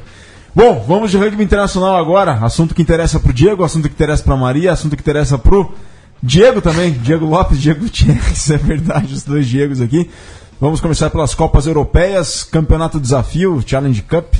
[0.55, 2.31] Bom, vamos de rugby internacional agora.
[2.41, 5.73] Assunto que interessa pro Diego, assunto que interessa pra Maria, assunto que interessa pro
[6.21, 10.09] Diego também, Diego Lopes, Diego Gutierrez, é verdade, os dois Diegos aqui.
[10.63, 14.33] Vamos começar pelas Copas Europeias, Campeonato Desafio, Challenge Cup.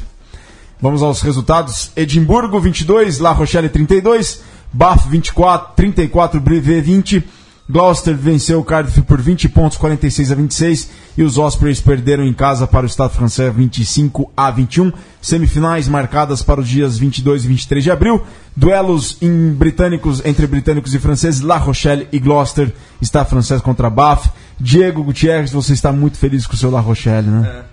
[0.82, 1.91] Vamos aos resultados.
[1.97, 4.39] Edimburgo 22, La Rochelle 32,
[4.71, 7.24] Bath 24, 34, Brevet 20.
[7.69, 12.34] Gloucester venceu o Cardiff por 20 pontos, 46 a 26, e os Ospreys perderam em
[12.34, 14.93] casa para o Estado francês 25 a 21.
[15.21, 18.21] Semifinais marcadas para os dias 22 e 23 de abril.
[18.55, 24.28] Duelos em britânicos entre britânicos e franceses, La Rochelle e Gloucester, Estado francês contra Bath.
[24.60, 27.66] Diego Gutierrez, você está muito feliz com o seu La Rochelle, né?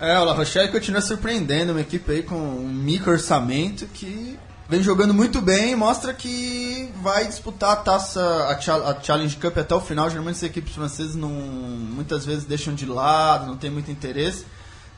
[0.00, 4.36] É, o La Rochelle continua surpreendendo, uma equipe aí com um micro orçamento que
[4.68, 9.36] vem jogando muito bem e mostra que vai disputar a taça, a, Cha- a Challenge
[9.36, 10.10] Cup até o final.
[10.10, 14.44] Geralmente as equipes francesas não, muitas vezes deixam de lado, não tem muito interesse.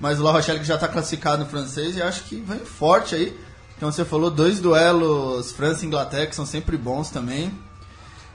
[0.00, 3.14] Mas o La Rochelle que já está classificado no francês e acho que vem forte
[3.14, 3.36] aí.
[3.76, 7.52] Então você falou dois duelos França e Inglaterra que são sempre bons também.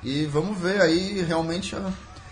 [0.04, 1.76] E vamos ver aí realmente.
[1.76, 1.80] ó,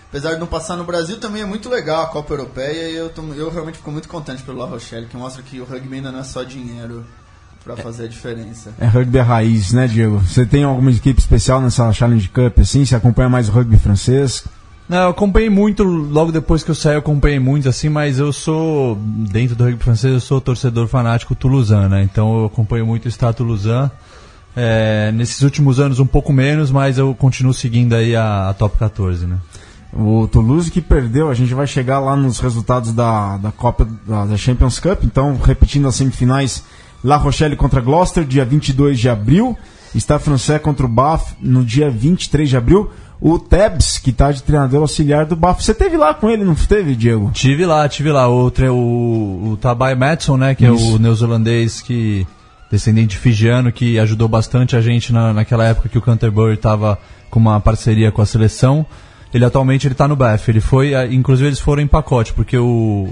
[0.09, 3.09] Apesar de não passar no Brasil, também é muito legal a Copa Europeia e eu,
[3.09, 6.11] tô- eu realmente fico muito contente pelo La Rochelle, que mostra que o rugby ainda
[6.11, 7.03] não é só dinheiro
[7.63, 8.73] para fazer a diferença.
[8.79, 10.19] É rugby raiz, né, Diego?
[10.19, 12.85] Você tem alguma equipe especial nessa Challenge Cup, assim?
[12.85, 14.45] Você acompanha mais o rugby francês?
[14.87, 18.31] Não, eu acompanhei muito, logo depois que eu saí, eu acompanhei muito, assim, mas eu
[18.31, 22.03] sou, dentro do rugby francês, eu sou torcedor fanático toulousain, né?
[22.03, 23.91] Então eu acompanho muito o Estado toulousain.
[24.55, 28.77] É, nesses últimos anos um pouco menos, mas eu continuo seguindo aí a, a Top
[28.77, 29.35] 14, né?
[29.93, 34.25] O Toulouse que perdeu, a gente vai chegar lá nos resultados da, da Copa da,
[34.25, 35.03] da Champions Cup.
[35.03, 36.63] Então, repetindo as semifinais:
[37.03, 39.57] La Rochelle contra Gloucester, dia 22 de abril.
[39.95, 42.91] Está Francês contra o Bath no dia 23 de abril.
[43.19, 45.61] O Tebs, que está de treinador auxiliar do Bath.
[45.61, 47.31] Você teve lá com ele, não teve, Diego?
[47.33, 48.27] Tive lá, tive lá.
[48.27, 50.53] O, o, o Tabai Madison, né?
[50.53, 50.95] Que é Isso.
[50.95, 52.27] o neozelandês que.
[52.69, 56.99] descendente fijiano, que ajudou bastante a gente na, naquela época que o Canterbury estava
[57.31, 58.85] com uma parceria com a seleção.
[59.37, 60.49] Ele atualmente ele tá no BF.
[60.51, 60.93] Ele foi.
[60.93, 63.09] ah, Inclusive eles foram em pacote, porque o.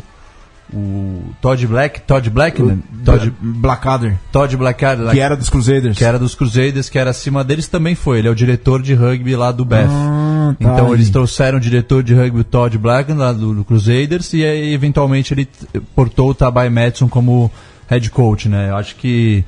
[0.73, 2.79] O Todd Black, Todd Black, né?
[3.05, 5.95] Todd, Blackadder, Todd Blackadder, que era dos Crusaders.
[5.95, 8.17] que era dos Crusaders, que era acima deles, também foi.
[8.17, 9.85] Ele é o diretor de rugby lá do BF.
[9.87, 10.93] Ah, tá então aí.
[10.93, 14.73] eles trouxeram o diretor de rugby o Todd Black lá do, do Crusaders e aí
[14.73, 15.47] eventualmente ele
[15.95, 17.51] portou o Tabai Madison como
[17.87, 18.71] head coach, né?
[18.71, 19.45] Eu acho que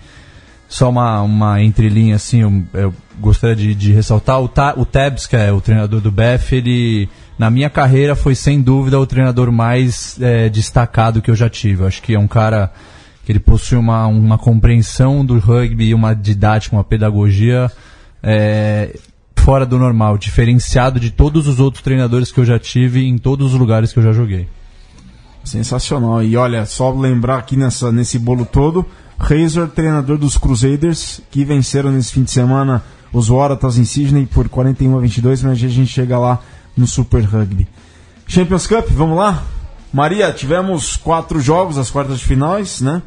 [0.68, 5.26] só uma, uma entrelinha assim, eu, eu gostaria de, de ressaltar o, Ta, o Tabs,
[5.26, 9.52] que é o treinador do BF, ele na minha carreira foi sem dúvida o treinador
[9.52, 11.84] mais eh, destacado que eu já tive.
[11.84, 12.72] Eu acho que é um cara
[13.24, 17.72] que ele possui uma, uma compreensão do rugby, uma didática, uma pedagogia
[18.24, 18.98] é,
[19.36, 23.54] fora do normal, diferenciado de todos os outros treinadores que eu já tive em todos
[23.54, 24.48] os lugares que eu já joguei.
[25.44, 26.24] Sensacional.
[26.24, 28.86] E olha, só lembrar aqui nessa, nesse bolo todo,
[29.18, 34.48] Razor, treinador dos Crusaders, que venceram nesse fim de semana os Waratahs em Sydney por
[34.48, 36.40] 41 a 22, mas a gente chega lá
[36.76, 37.68] no Super Rugby.
[38.28, 39.44] Champions Cup, vamos lá?
[39.92, 43.02] Maria, tivemos quatro jogos, as quartas de finais, né?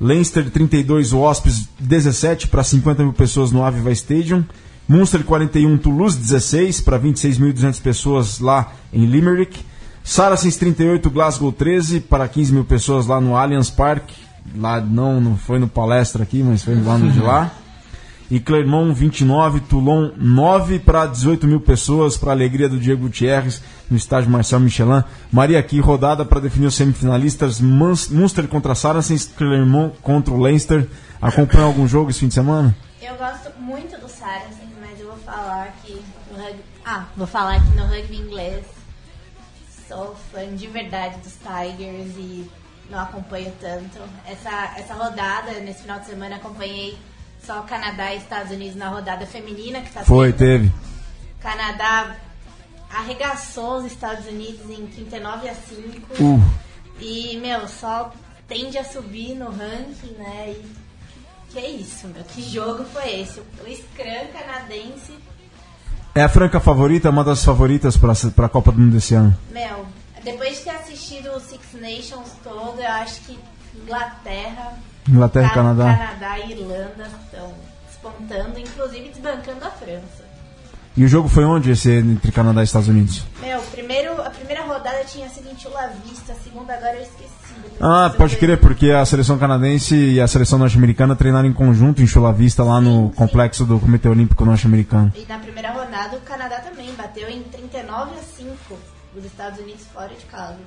[0.00, 4.44] Leinster 32, Wasps 17 para 50 mil pessoas no Aviva Stadium.
[4.88, 9.60] Munster 41, Toulouse 16 para 26.200 pessoas lá em Limerick.
[10.02, 14.10] Saracens 38, Glasgow 13 para 15 mil pessoas lá no Allianz Park.
[14.56, 17.50] Lá não, não foi no palestra aqui, mas foi lá no de lá.
[18.30, 23.96] E Clermont 29, Toulon 9 para 18 mil pessoas, para alegria do Diego Gutierrez, no
[23.96, 25.02] estádio Marcel Michelin.
[25.32, 30.88] Maria aqui, rodada para definir os semifinalistas: Munster contra Saracens, Clermont contra o Leinster.
[31.20, 32.74] Acompanha algum jogo esse fim de semana?
[33.02, 36.62] Eu gosto muito do Saracens, mas eu vou falar que no rugby...
[36.84, 38.64] Ah, vou falar que no rugby inglês
[39.90, 42.48] sou fã de verdade dos Tigers e
[42.90, 43.98] não acompanho tanto.
[44.26, 46.98] Essa, essa rodada, nesse final de semana, acompanhei
[47.44, 50.38] só Canadá e Estados Unidos na rodada feminina que tá Foi, tendo.
[50.38, 50.72] teve.
[51.40, 52.16] Canadá
[52.92, 56.22] arregaçou os Estados Unidos em 39 a 5.
[56.22, 56.42] Uh,
[57.00, 58.12] E, meu, só
[58.46, 60.50] tende a subir no ranking, né?
[60.56, 60.64] E
[61.50, 62.22] que é isso, meu?
[62.24, 63.40] Que jogo foi esse?
[63.40, 65.14] O Scrum canadense,
[66.14, 69.36] é a franca favorita, uma das favoritas para a Copa do Mundo desse ano.
[69.50, 69.86] meu,
[70.24, 73.38] depois de ter assistido o Six Nations todo, eu acho que
[73.74, 74.74] Inglaterra,
[75.08, 75.84] Inglaterra Ca- Canadá.
[75.96, 77.54] Canadá e Irlanda estão
[77.88, 80.30] despontando, inclusive desbancando a França.
[80.96, 83.24] E o jogo foi onde esse entre Canadá e Estados Unidos?
[83.40, 87.30] Meu, primeiro, a primeira rodada tinha sido em Chula Vista, a segunda agora eu esqueci.
[87.80, 92.06] Ah, pode crer, porque a seleção canadense e a seleção norte-americana treinaram em conjunto em
[92.08, 93.14] Chula Vista, lá no Sim, sim.
[93.14, 95.12] complexo do Comitê Olímpico Norte-Americano.
[95.16, 98.56] E na primeira rodada o Canadá também bateu em 39 a 5
[99.16, 100.58] os Estados Unidos fora de casa.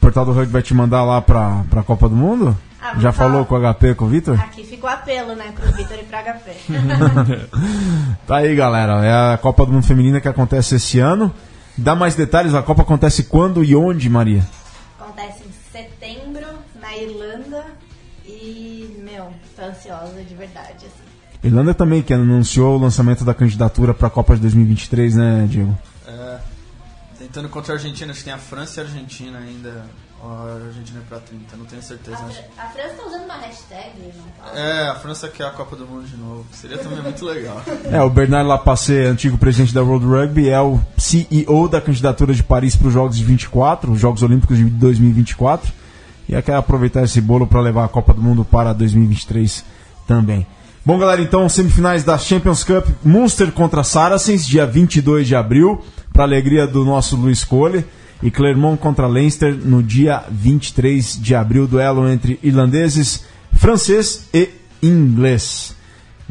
[0.00, 2.56] Portal do Rugby vai te mandar lá pra, pra Copa do Mundo?
[2.80, 4.40] Ah, Já falou com o HP, com o Vitor?
[4.40, 6.56] Aqui fica o apelo, né, pro Vitor e pro HP.
[8.26, 9.04] Tá aí, galera.
[9.04, 11.32] É a Copa do Mundo Feminina que acontece esse ano.
[11.76, 14.42] Dá mais detalhes, a Copa acontece quando e onde, Maria?
[14.98, 16.46] Acontece em setembro,
[16.80, 17.64] na Irlanda.
[18.24, 21.06] E, meu, tô ansiosa de verdade, assim.
[21.44, 25.76] Irlanda também, que anunciou o lançamento da candidatura para a Copa de 2023, né, Diego?
[27.36, 29.84] Tentando contra a Argentina, acho que tem a França e a Argentina ainda.
[30.24, 32.16] A Argentina é pra 30, não tenho A, certeza.
[32.22, 34.58] mas- Fran- a França tá usando uma hashtag, não tá?
[34.58, 36.46] É, a França quer a Copa do Mundo de novo.
[36.50, 37.60] Seria também muito legal.
[37.92, 42.42] É, o Bernard Lapassé, antigo presidente da World Rugby, é o CEO da candidatura de
[42.42, 45.70] Paris para os Jogos de 24, os Jogos Olímpicos de 2024.
[46.26, 49.62] E quer aproveitar esse bolo para levar a Copa do Mundo para 2023
[50.06, 50.46] também.
[50.86, 56.22] Bom, galera, então, semifinais da Champions Cup, Munster contra Saracens, dia 22 de abril, para
[56.22, 57.84] alegria do nosso Luiz Cole.
[58.22, 64.48] E Clermont contra Leinster no dia 23 de abril, duelo entre irlandeses, francês e
[64.80, 65.74] inglês.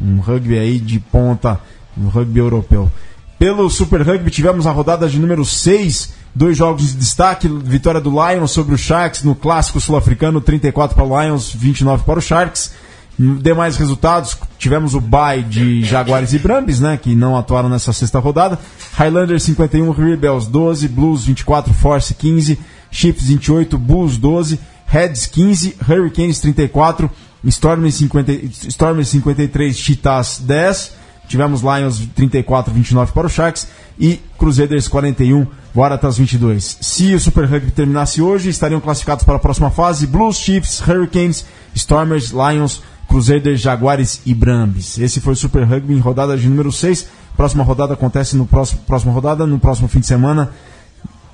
[0.00, 1.60] Um rugby aí de ponta,
[1.94, 2.90] um rugby europeu.
[3.38, 8.10] Pelo Super Rugby tivemos a rodada de número 6, dois jogos de destaque, vitória do
[8.10, 12.85] Lions sobre o Sharks no clássico sul-africano, 34 para o Lions, 29 para o Sharks.
[13.18, 18.18] Demais resultados, tivemos o bye de Jaguares e Brambis, né, que não atuaram nessa sexta
[18.18, 18.58] rodada.
[18.98, 22.58] Highlanders 51, Rebels 12, Blues 24, Force 15,
[22.90, 27.10] Chiefs 28, Bulls 12, Reds 15, Hurricanes 34,
[27.44, 28.32] Stormers 50,
[28.68, 30.92] Stormers 53, Cheetahs 10.
[31.28, 33.66] Tivemos Lions 34, 29 para o Sharks.
[33.98, 36.78] E Crusaders 41, Waratahs 22.
[36.80, 41.46] Se o Super Rugby terminasse hoje, estariam classificados para a próxima fase Blues, Chiefs, Hurricanes,
[41.74, 44.98] Stormers, Lions, Crusaders, Jaguares e Brambis.
[44.98, 47.08] Esse foi o Super Rugby em rodada de número 6.
[47.36, 50.50] Próxima rodada acontece no próximo próxima rodada, no próximo fim de semana,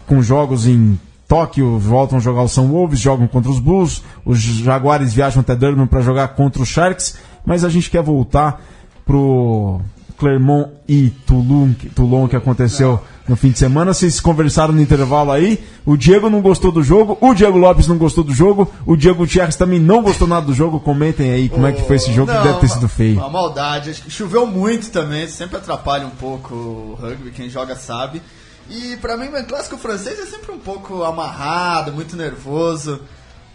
[0.06, 0.98] com jogos em
[1.28, 5.54] Tóquio, voltam a jogar o São Wolves, jogam contra os Blues, os Jaguares viajam até
[5.54, 7.16] Durban para jogar contra os Sharks,
[7.46, 8.60] mas a gente quer voltar
[9.06, 9.80] pro
[10.18, 13.94] Clermont e Toulon, Toulon que aconteceu no fim de semana.
[13.94, 15.62] Vocês conversaram no intervalo aí.
[15.84, 19.18] O Diego não gostou do jogo, o Diego Lopes não gostou do jogo, o Diego
[19.18, 20.80] Gutierrez também não gostou nada do jogo.
[20.80, 23.18] Comentem aí como é que foi esse jogo, que Não, deve ter sido feio.
[23.18, 23.90] Uma maldade.
[23.90, 28.22] Acho que choveu muito também, sempre atrapalha um pouco o rugby, quem joga sabe.
[28.70, 33.00] E pra mim, o clássico francês é sempre um pouco amarrado, muito nervoso.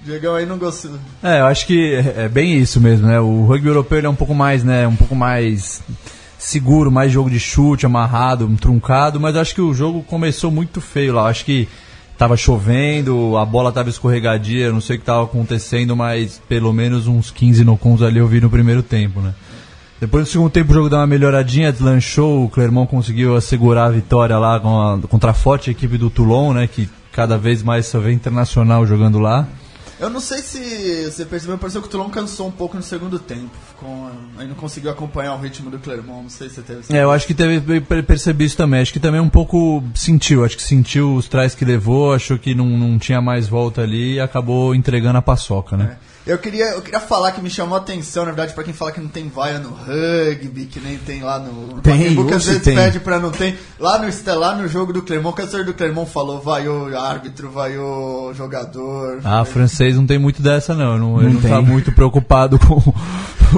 [0.01, 0.91] O Diegão aí não gostou.
[1.23, 3.19] É, eu acho que é é bem isso mesmo, né?
[3.19, 5.81] O rugby europeu ele é um pouco mais, né, um pouco mais
[6.37, 11.13] seguro, mais jogo de chute, amarrado, truncado, mas acho que o jogo começou muito feio
[11.13, 11.27] lá.
[11.27, 11.67] Acho que
[12.17, 17.07] tava chovendo, a bola tava escorregadia, não sei o que tava acontecendo, mas pelo menos
[17.07, 19.33] uns 15 nocons ali eu vi no primeiro tempo, né?
[19.99, 23.91] Depois do segundo tempo o jogo deu uma melhoradinha, deslanchou, o Clermont conseguiu assegurar a
[23.91, 24.59] vitória lá
[25.09, 26.67] contra a forte equipe do Toulon, né?
[26.67, 29.47] Que cada vez mais só vê internacional jogando lá.
[29.99, 33.17] Eu não sei se você percebeu, pareceu que o Toulon cansou um pouco no segundo
[33.17, 33.49] tempo.
[33.69, 37.01] Ficou, aí não conseguiu acompanhar o ritmo do Clermont, não sei se você teve É,
[37.03, 38.81] eu acho que teve, per- percebi isso também.
[38.81, 40.45] Acho que também um pouco sentiu.
[40.45, 44.13] Acho que sentiu os trás que levou, achou que não, não tinha mais volta ali
[44.13, 45.97] e acabou entregando a paçoca, né?
[46.27, 48.91] Eu queria, eu queria falar que me chamou a atenção, na verdade, pra quem fala
[48.91, 51.81] que não tem vaia no rugby, que nem tem lá no.
[51.81, 52.75] Tem, Pacaembu, que às vezes tem.
[52.75, 53.57] pede pra não ter.
[53.79, 57.49] Lá no, este- lá no jogo do Clermont, o cantor do Clermont falou: vaiou árbitro,
[57.49, 59.19] vaiou jogador.
[59.23, 60.91] Ah, francês não tem muito dessa, não.
[60.95, 62.81] Ele não, ele Não não tá muito preocupado com,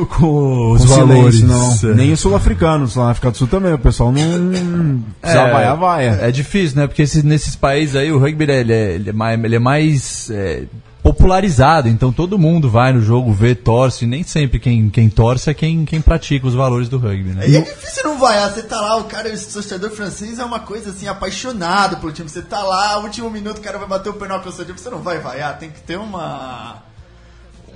[0.06, 1.36] com os Com valores.
[1.40, 1.92] silêncio, não.
[1.92, 1.96] É.
[1.96, 4.22] Nem os sul-africanos, lá na África do Sul também, o pessoal não.
[5.22, 6.20] Precisa vaiar, vaia.
[6.22, 6.88] É difícil, né?
[6.88, 10.30] Porque esses- nesses países aí o rugby ele é, ele é mais, ele é mais,
[10.32, 10.64] é,
[11.02, 14.06] popularizado, então todo mundo vai no jogo, vê, torce.
[14.06, 17.48] Nem sempre quem, quem torce é quem, quem pratica os valores do rugby, né?
[17.48, 20.60] E é difícil não vaiar, você tá lá, o cara, esse torcedor francês é uma
[20.60, 22.30] coisa assim, apaixonado pelo time.
[22.30, 24.90] Você tá lá, último minuto, o cara vai bater o penal pelo seu time, você
[24.90, 26.89] não vai vaiar, tem que ter uma.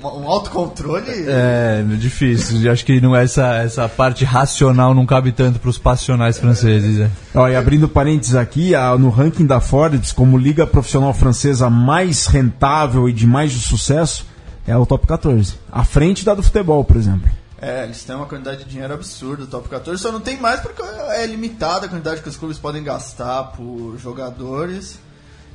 [0.08, 1.06] Um autocontrole.
[1.28, 2.72] É, difícil.
[2.72, 7.00] Acho que não é essa, essa parte racional não cabe tanto para os passionais franceses.
[7.00, 7.10] É.
[7.36, 12.26] Ó, e abrindo parênteses aqui, a- no ranking da Forbes, como liga profissional francesa mais
[12.28, 14.26] rentável e de mais sucesso,
[14.68, 15.56] é o top 14.
[15.72, 17.30] À frente da do futebol, por exemplo.
[17.62, 20.60] É, eles têm uma quantidade de dinheiro absurda, o top 14 só não tem mais
[20.60, 25.00] porque é limitada a quantidade que os clubes podem gastar por jogadores.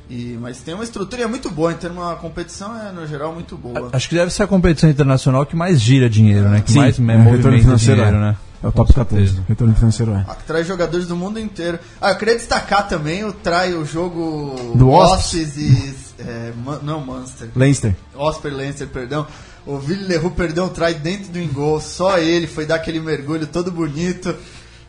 [0.09, 3.05] E, mas tem uma estrutura e é muito boa, em termos de competição é no
[3.05, 3.89] geral muito boa.
[3.93, 6.61] Acho que deve ser a competição internacional que mais gira dinheiro, né?
[6.61, 8.19] Que Sim, mais é, movimenta financeiro dinheiro, é.
[8.19, 8.37] né?
[8.61, 9.25] É o top 14.
[9.25, 9.45] certeza.
[9.47, 10.25] Retorno financeiro é.
[10.27, 11.79] Ah, que traz jogadores do mundo inteiro.
[12.01, 16.99] Ah, eu queria destacar também o trai o jogo Do Wasps e é, Man- não
[16.99, 17.49] Munster.
[17.55, 17.95] Leinster.
[18.15, 19.25] Osper Leinster, perdão.
[19.65, 23.45] O Ville Leroux perdeu um try dentro do engol, só ele foi dar aquele mergulho
[23.47, 24.35] todo bonito.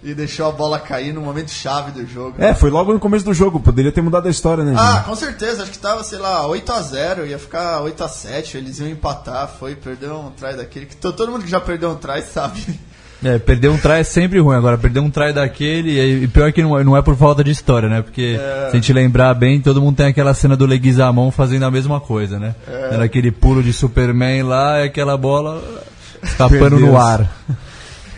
[0.03, 2.35] E deixou a bola cair no momento chave do jogo.
[2.39, 4.75] É, foi logo no começo do jogo, poderia ter mudado a história, né?
[4.77, 5.05] Ah, gente?
[5.05, 9.75] com certeza, acho que tava, sei lá, 8x0, ia ficar 8x7, eles iam empatar, foi,
[9.75, 12.81] perdeu um try daquele, que to- todo mundo que já perdeu um try sabe.
[13.23, 14.57] É, perder um try é sempre ruim.
[14.57, 17.45] Agora, perder um try daquele, e e pior que não é, não é por falta
[17.45, 18.01] de história, né?
[18.01, 18.69] Porque É.
[18.71, 22.01] se a gente lembrar bem, todo mundo tem aquela cena do Leguizamon fazendo a mesma
[22.01, 22.55] coisa, né?
[22.67, 22.95] É.
[22.95, 25.63] Era aquele pulo de Superman lá e aquela bola
[26.25, 27.31] escapando no ar.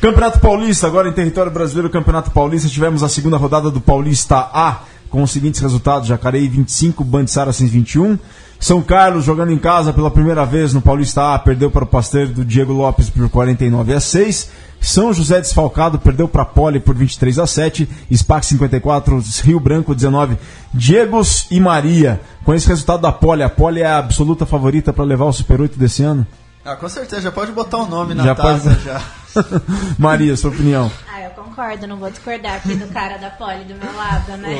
[0.02, 4.80] Campeonato Paulista, agora em território brasileiro, Campeonato Paulista, tivemos a segunda rodada do Paulista A,
[5.08, 8.18] com os seguintes resultados: Jacareí 25, Band Saracens 21.
[8.58, 12.30] São Carlos, jogando em casa pela primeira vez no Paulista A, perdeu para o Pasteiro
[12.32, 14.50] do Diego Lopes por 49 a 6.
[14.80, 17.88] São José Desfalcado perdeu para a Poli por 23 a 7.
[18.12, 20.36] SPAC 54, Rio Branco 19.
[20.74, 22.20] Diegos e Maria.
[22.44, 25.60] Com esse resultado da Poli, a Poli é a absoluta favorita para levar o Super
[25.60, 26.26] 8 desse ano?
[26.64, 29.02] Ah, com certeza, já pode botar o nome na Já taça pode- já.
[29.98, 30.90] Maria, sua opinião.
[31.12, 34.56] Ah, eu concordo, não vou discordar aqui do cara da pole do meu lado, né?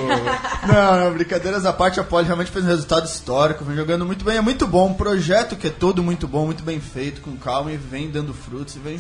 [0.67, 4.25] Não, não, brincadeiras à parte, a Poli realmente fez um resultado histórico, vem jogando muito
[4.25, 7.37] bem, é muito bom, um projeto que é todo muito bom, muito bem feito, com
[7.37, 8.99] calma e vem dando frutos e vem,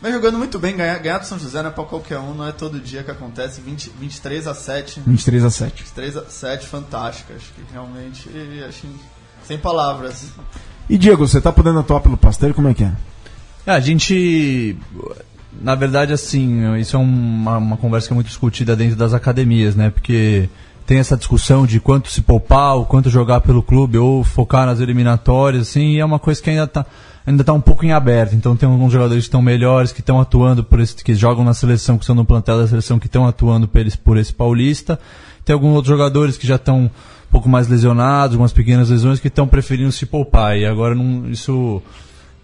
[0.00, 2.46] vem jogando muito bem, ganhar, ganhar do São José não é pra qualquer um, não
[2.46, 5.82] é todo dia que acontece, 20, 23 a 7, 23 a 7.
[5.82, 8.28] 23 a 7, fantástico, acho que realmente,
[8.68, 8.86] acho,
[9.48, 10.26] sem palavras.
[10.90, 12.90] E Diego, você tá podendo atuar pelo Pasteiro, como é que é?
[13.64, 14.76] É, a gente.
[15.62, 19.76] Na verdade, assim, isso é uma, uma conversa que é muito discutida dentro das academias,
[19.76, 19.88] né?
[19.88, 20.48] Porque
[20.84, 24.80] tem essa discussão de quanto se poupar, o quanto jogar pelo clube ou focar nas
[24.80, 26.84] eliminatórias, assim, e é uma coisa que ainda tá,
[27.24, 28.34] ainda tá um pouco em aberto.
[28.34, 31.54] Então tem alguns jogadores que estão melhores, que estão atuando por esse, que jogam na
[31.54, 34.98] seleção, que estão no plantel da seleção, que estão atuando por esse, por esse paulista.
[35.44, 36.90] Tem alguns outros jogadores que já estão
[37.30, 40.58] pouco mais lesionados, algumas pequenas lesões, que estão preferindo se poupar.
[40.58, 41.82] E agora não, isso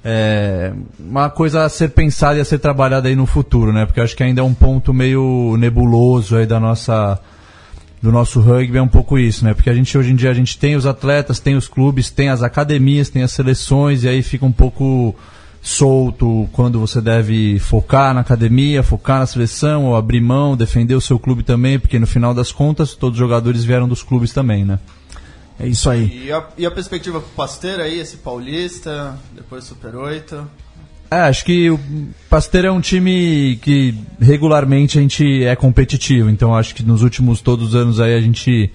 [0.04, 3.84] é uma coisa a ser pensada e a ser trabalhada aí no futuro, né?
[3.84, 7.20] Porque acho que ainda é um ponto meio nebuloso aí da nossa
[8.00, 9.52] do nosso rugby é um pouco isso, né?
[9.52, 12.28] Porque a gente hoje em dia a gente tem os atletas, tem os clubes, tem
[12.28, 15.12] as academias, tem as seleções e aí fica um pouco
[15.66, 21.00] solto quando você deve focar na academia, focar na seleção ou abrir mão, defender o
[21.00, 24.64] seu clube também, porque no final das contas todos os jogadores vieram dos clubes também,
[24.64, 24.78] né?
[25.58, 26.26] É isso aí.
[26.26, 30.48] E a, e a perspectiva pro Pasteiro aí, esse Paulista, depois Super 8?
[31.10, 31.80] É, acho que o
[32.30, 37.40] Pasteiro é um time que regularmente a gente é competitivo, então acho que nos últimos
[37.40, 38.70] todos os anos aí a gente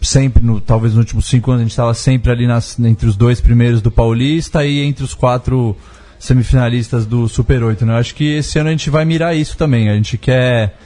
[0.00, 3.14] sempre, no, talvez nos últimos cinco anos a gente estava sempre ali nas, entre os
[3.14, 5.76] dois primeiros do Paulista e entre os quatro
[6.24, 7.92] semifinalistas do Super 8, né?
[7.92, 10.76] Eu acho que esse ano a gente vai mirar isso também, a gente quer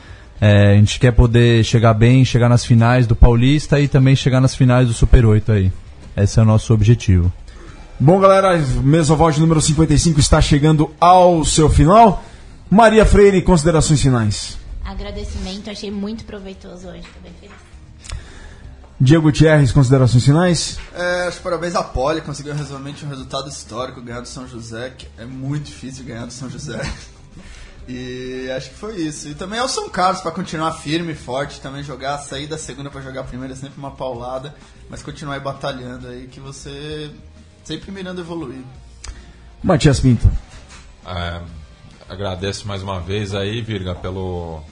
[0.41, 4.41] é, a gente quer poder chegar bem, chegar nas finais do Paulista e também chegar
[4.41, 5.73] nas finais do Super 8 aí.
[6.17, 7.33] Esse é o nosso objetivo.
[7.99, 12.23] Bom, galera, Mesoval de número 55 está chegando ao seu final.
[12.71, 14.59] Maria Freire, considerações finais.
[14.85, 17.68] Agradecimento, achei muito proveitoso hoje, bem feliz.
[19.01, 20.79] Diego Gutierrez, considerações finais.
[20.93, 24.91] É, acho que parabéns à Poli, conseguiu realmente um resultado histórico, ganhar do São José,
[24.91, 26.81] que é muito difícil ganhar do São José.
[27.91, 29.29] E acho que foi isso.
[29.29, 32.91] E também ao São Carlos para continuar firme e forte, também jogar, sair da segunda
[32.91, 34.55] para jogar a primeira é sempre uma paulada,
[34.91, 37.11] mas continuar aí batalhando aí que você
[37.65, 38.63] sempre mirando evoluir.
[39.63, 40.31] Matias Pinto.
[41.07, 41.41] É,
[42.07, 44.63] agradeço mais uma vez aí, Virga, pelo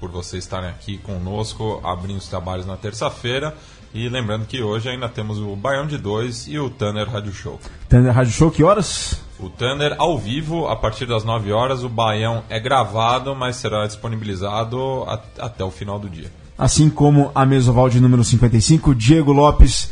[0.00, 3.54] por vocês estarem aqui conosco, abrindo os trabalhos na terça-feira.
[3.94, 7.58] E lembrando que hoje ainda temos o Baião de 2 e o Tanner Rádio Show.
[7.88, 9.22] Tender Rádio Show, que horas?
[9.38, 11.82] O Thunder ao vivo, a partir das 9 horas.
[11.82, 15.04] O Baião é gravado, mas será disponibilizado
[15.38, 16.30] até o final do dia.
[16.56, 19.90] Assim como a Mesoval de número 55, Diego Lopes,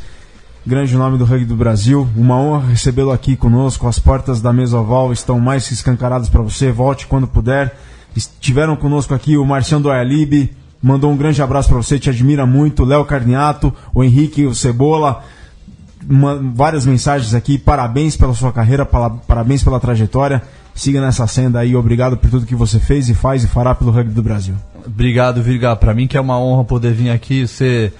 [0.65, 2.07] grande nome do rugby do Brasil.
[2.15, 3.87] Uma honra recebê-lo aqui conosco.
[3.87, 6.71] As portas da Mesoval estão mais que escancaradas para você.
[6.71, 7.75] Volte quando puder.
[8.17, 10.49] Estiveram conosco aqui o Marcião do Ayalib,
[10.81, 12.83] mandou um grande abraço para você, te admira muito.
[12.83, 15.23] Léo Carniato, o Henrique, o Cebola,
[16.09, 17.59] uma- várias mensagens aqui.
[17.59, 20.41] Parabéns pela sua carreira, pala- parabéns pela trajetória.
[20.73, 21.75] Siga nessa senda aí.
[21.75, 24.55] Obrigado por tudo que você fez e faz e fará pelo rugby do Brasil.
[24.85, 25.75] Obrigado, Virga.
[25.75, 27.47] Pra mim que é uma honra poder vir aqui.
[27.47, 27.91] Você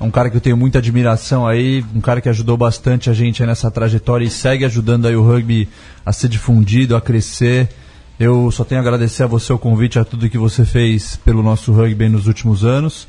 [0.00, 3.12] é um cara que eu tenho muita admiração aí, um cara que ajudou bastante a
[3.12, 5.68] gente nessa trajetória e segue ajudando aí o rugby
[6.04, 7.68] a ser difundido, a crescer.
[8.20, 11.42] Eu só tenho a agradecer a você o convite, a tudo que você fez pelo
[11.42, 13.08] nosso rugby nos últimos anos.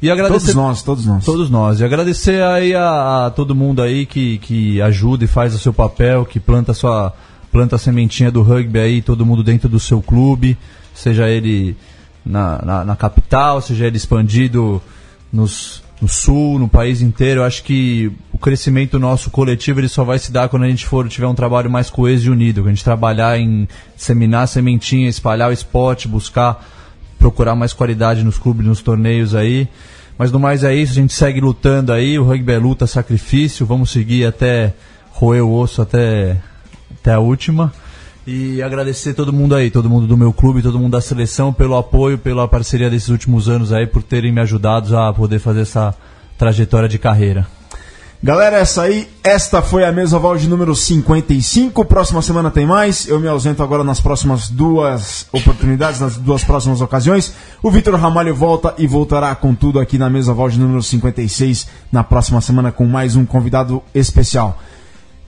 [0.00, 1.24] E agradecer Todos nós, todos nós.
[1.24, 1.80] Todos nós.
[1.80, 5.72] E agradecer aí a, a todo mundo aí que, que ajuda e faz o seu
[5.72, 7.12] papel, que planta a sua
[7.50, 10.56] planta a sementinha do rugby aí, todo mundo dentro do seu clube,
[10.94, 11.76] seja ele
[12.24, 14.80] na, na, na capital, seja ele expandido
[15.32, 17.40] nos, no sul, no país inteiro.
[17.40, 20.86] Eu acho que o crescimento nosso coletivo ele só vai se dar quando a gente
[20.86, 23.66] for tiver um trabalho mais coeso e unido, quando a gente trabalhar em
[23.96, 26.64] disseminar a sementinha, espalhar o esporte, buscar
[27.18, 29.68] procurar mais qualidade nos clubes, nos torneios aí.
[30.18, 33.66] Mas no mais é isso, a gente segue lutando aí, o rugby é luta, sacrifício,
[33.66, 34.72] vamos seguir até
[35.10, 36.38] roer o osso até,
[37.00, 37.72] até a última.
[38.26, 41.76] E agradecer todo mundo aí, todo mundo do meu clube, todo mundo da seleção, pelo
[41.76, 45.94] apoio, pela parceria desses últimos anos aí, por terem me ajudado a poder fazer essa
[46.36, 47.46] trajetória de carreira.
[48.20, 51.84] Galera, essa aí, esta foi a mesa oval de número 55.
[51.84, 53.06] Próxima semana tem mais.
[53.06, 57.32] Eu me ausento agora nas próximas duas oportunidades, nas duas próximas ocasiões.
[57.62, 61.68] O Vitor Ramalho volta e voltará com tudo aqui na mesa oval de número 56
[61.92, 64.58] na próxima semana com mais um convidado especial.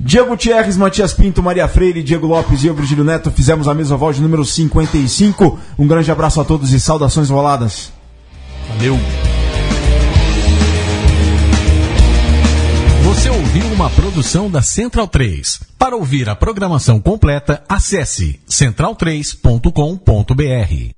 [0.01, 3.97] Diego Thierres, Matias Pinto, Maria Freire, Diego Lopes e eu, Virgílio Neto, fizemos a mesa
[3.97, 5.59] oval de número 55.
[5.79, 7.91] Um grande abraço a todos e saudações roladas.
[8.69, 8.99] Valeu!
[13.05, 15.61] Você ouviu uma produção da Central 3.
[15.79, 20.98] Para ouvir a programação completa, acesse central3.com.br.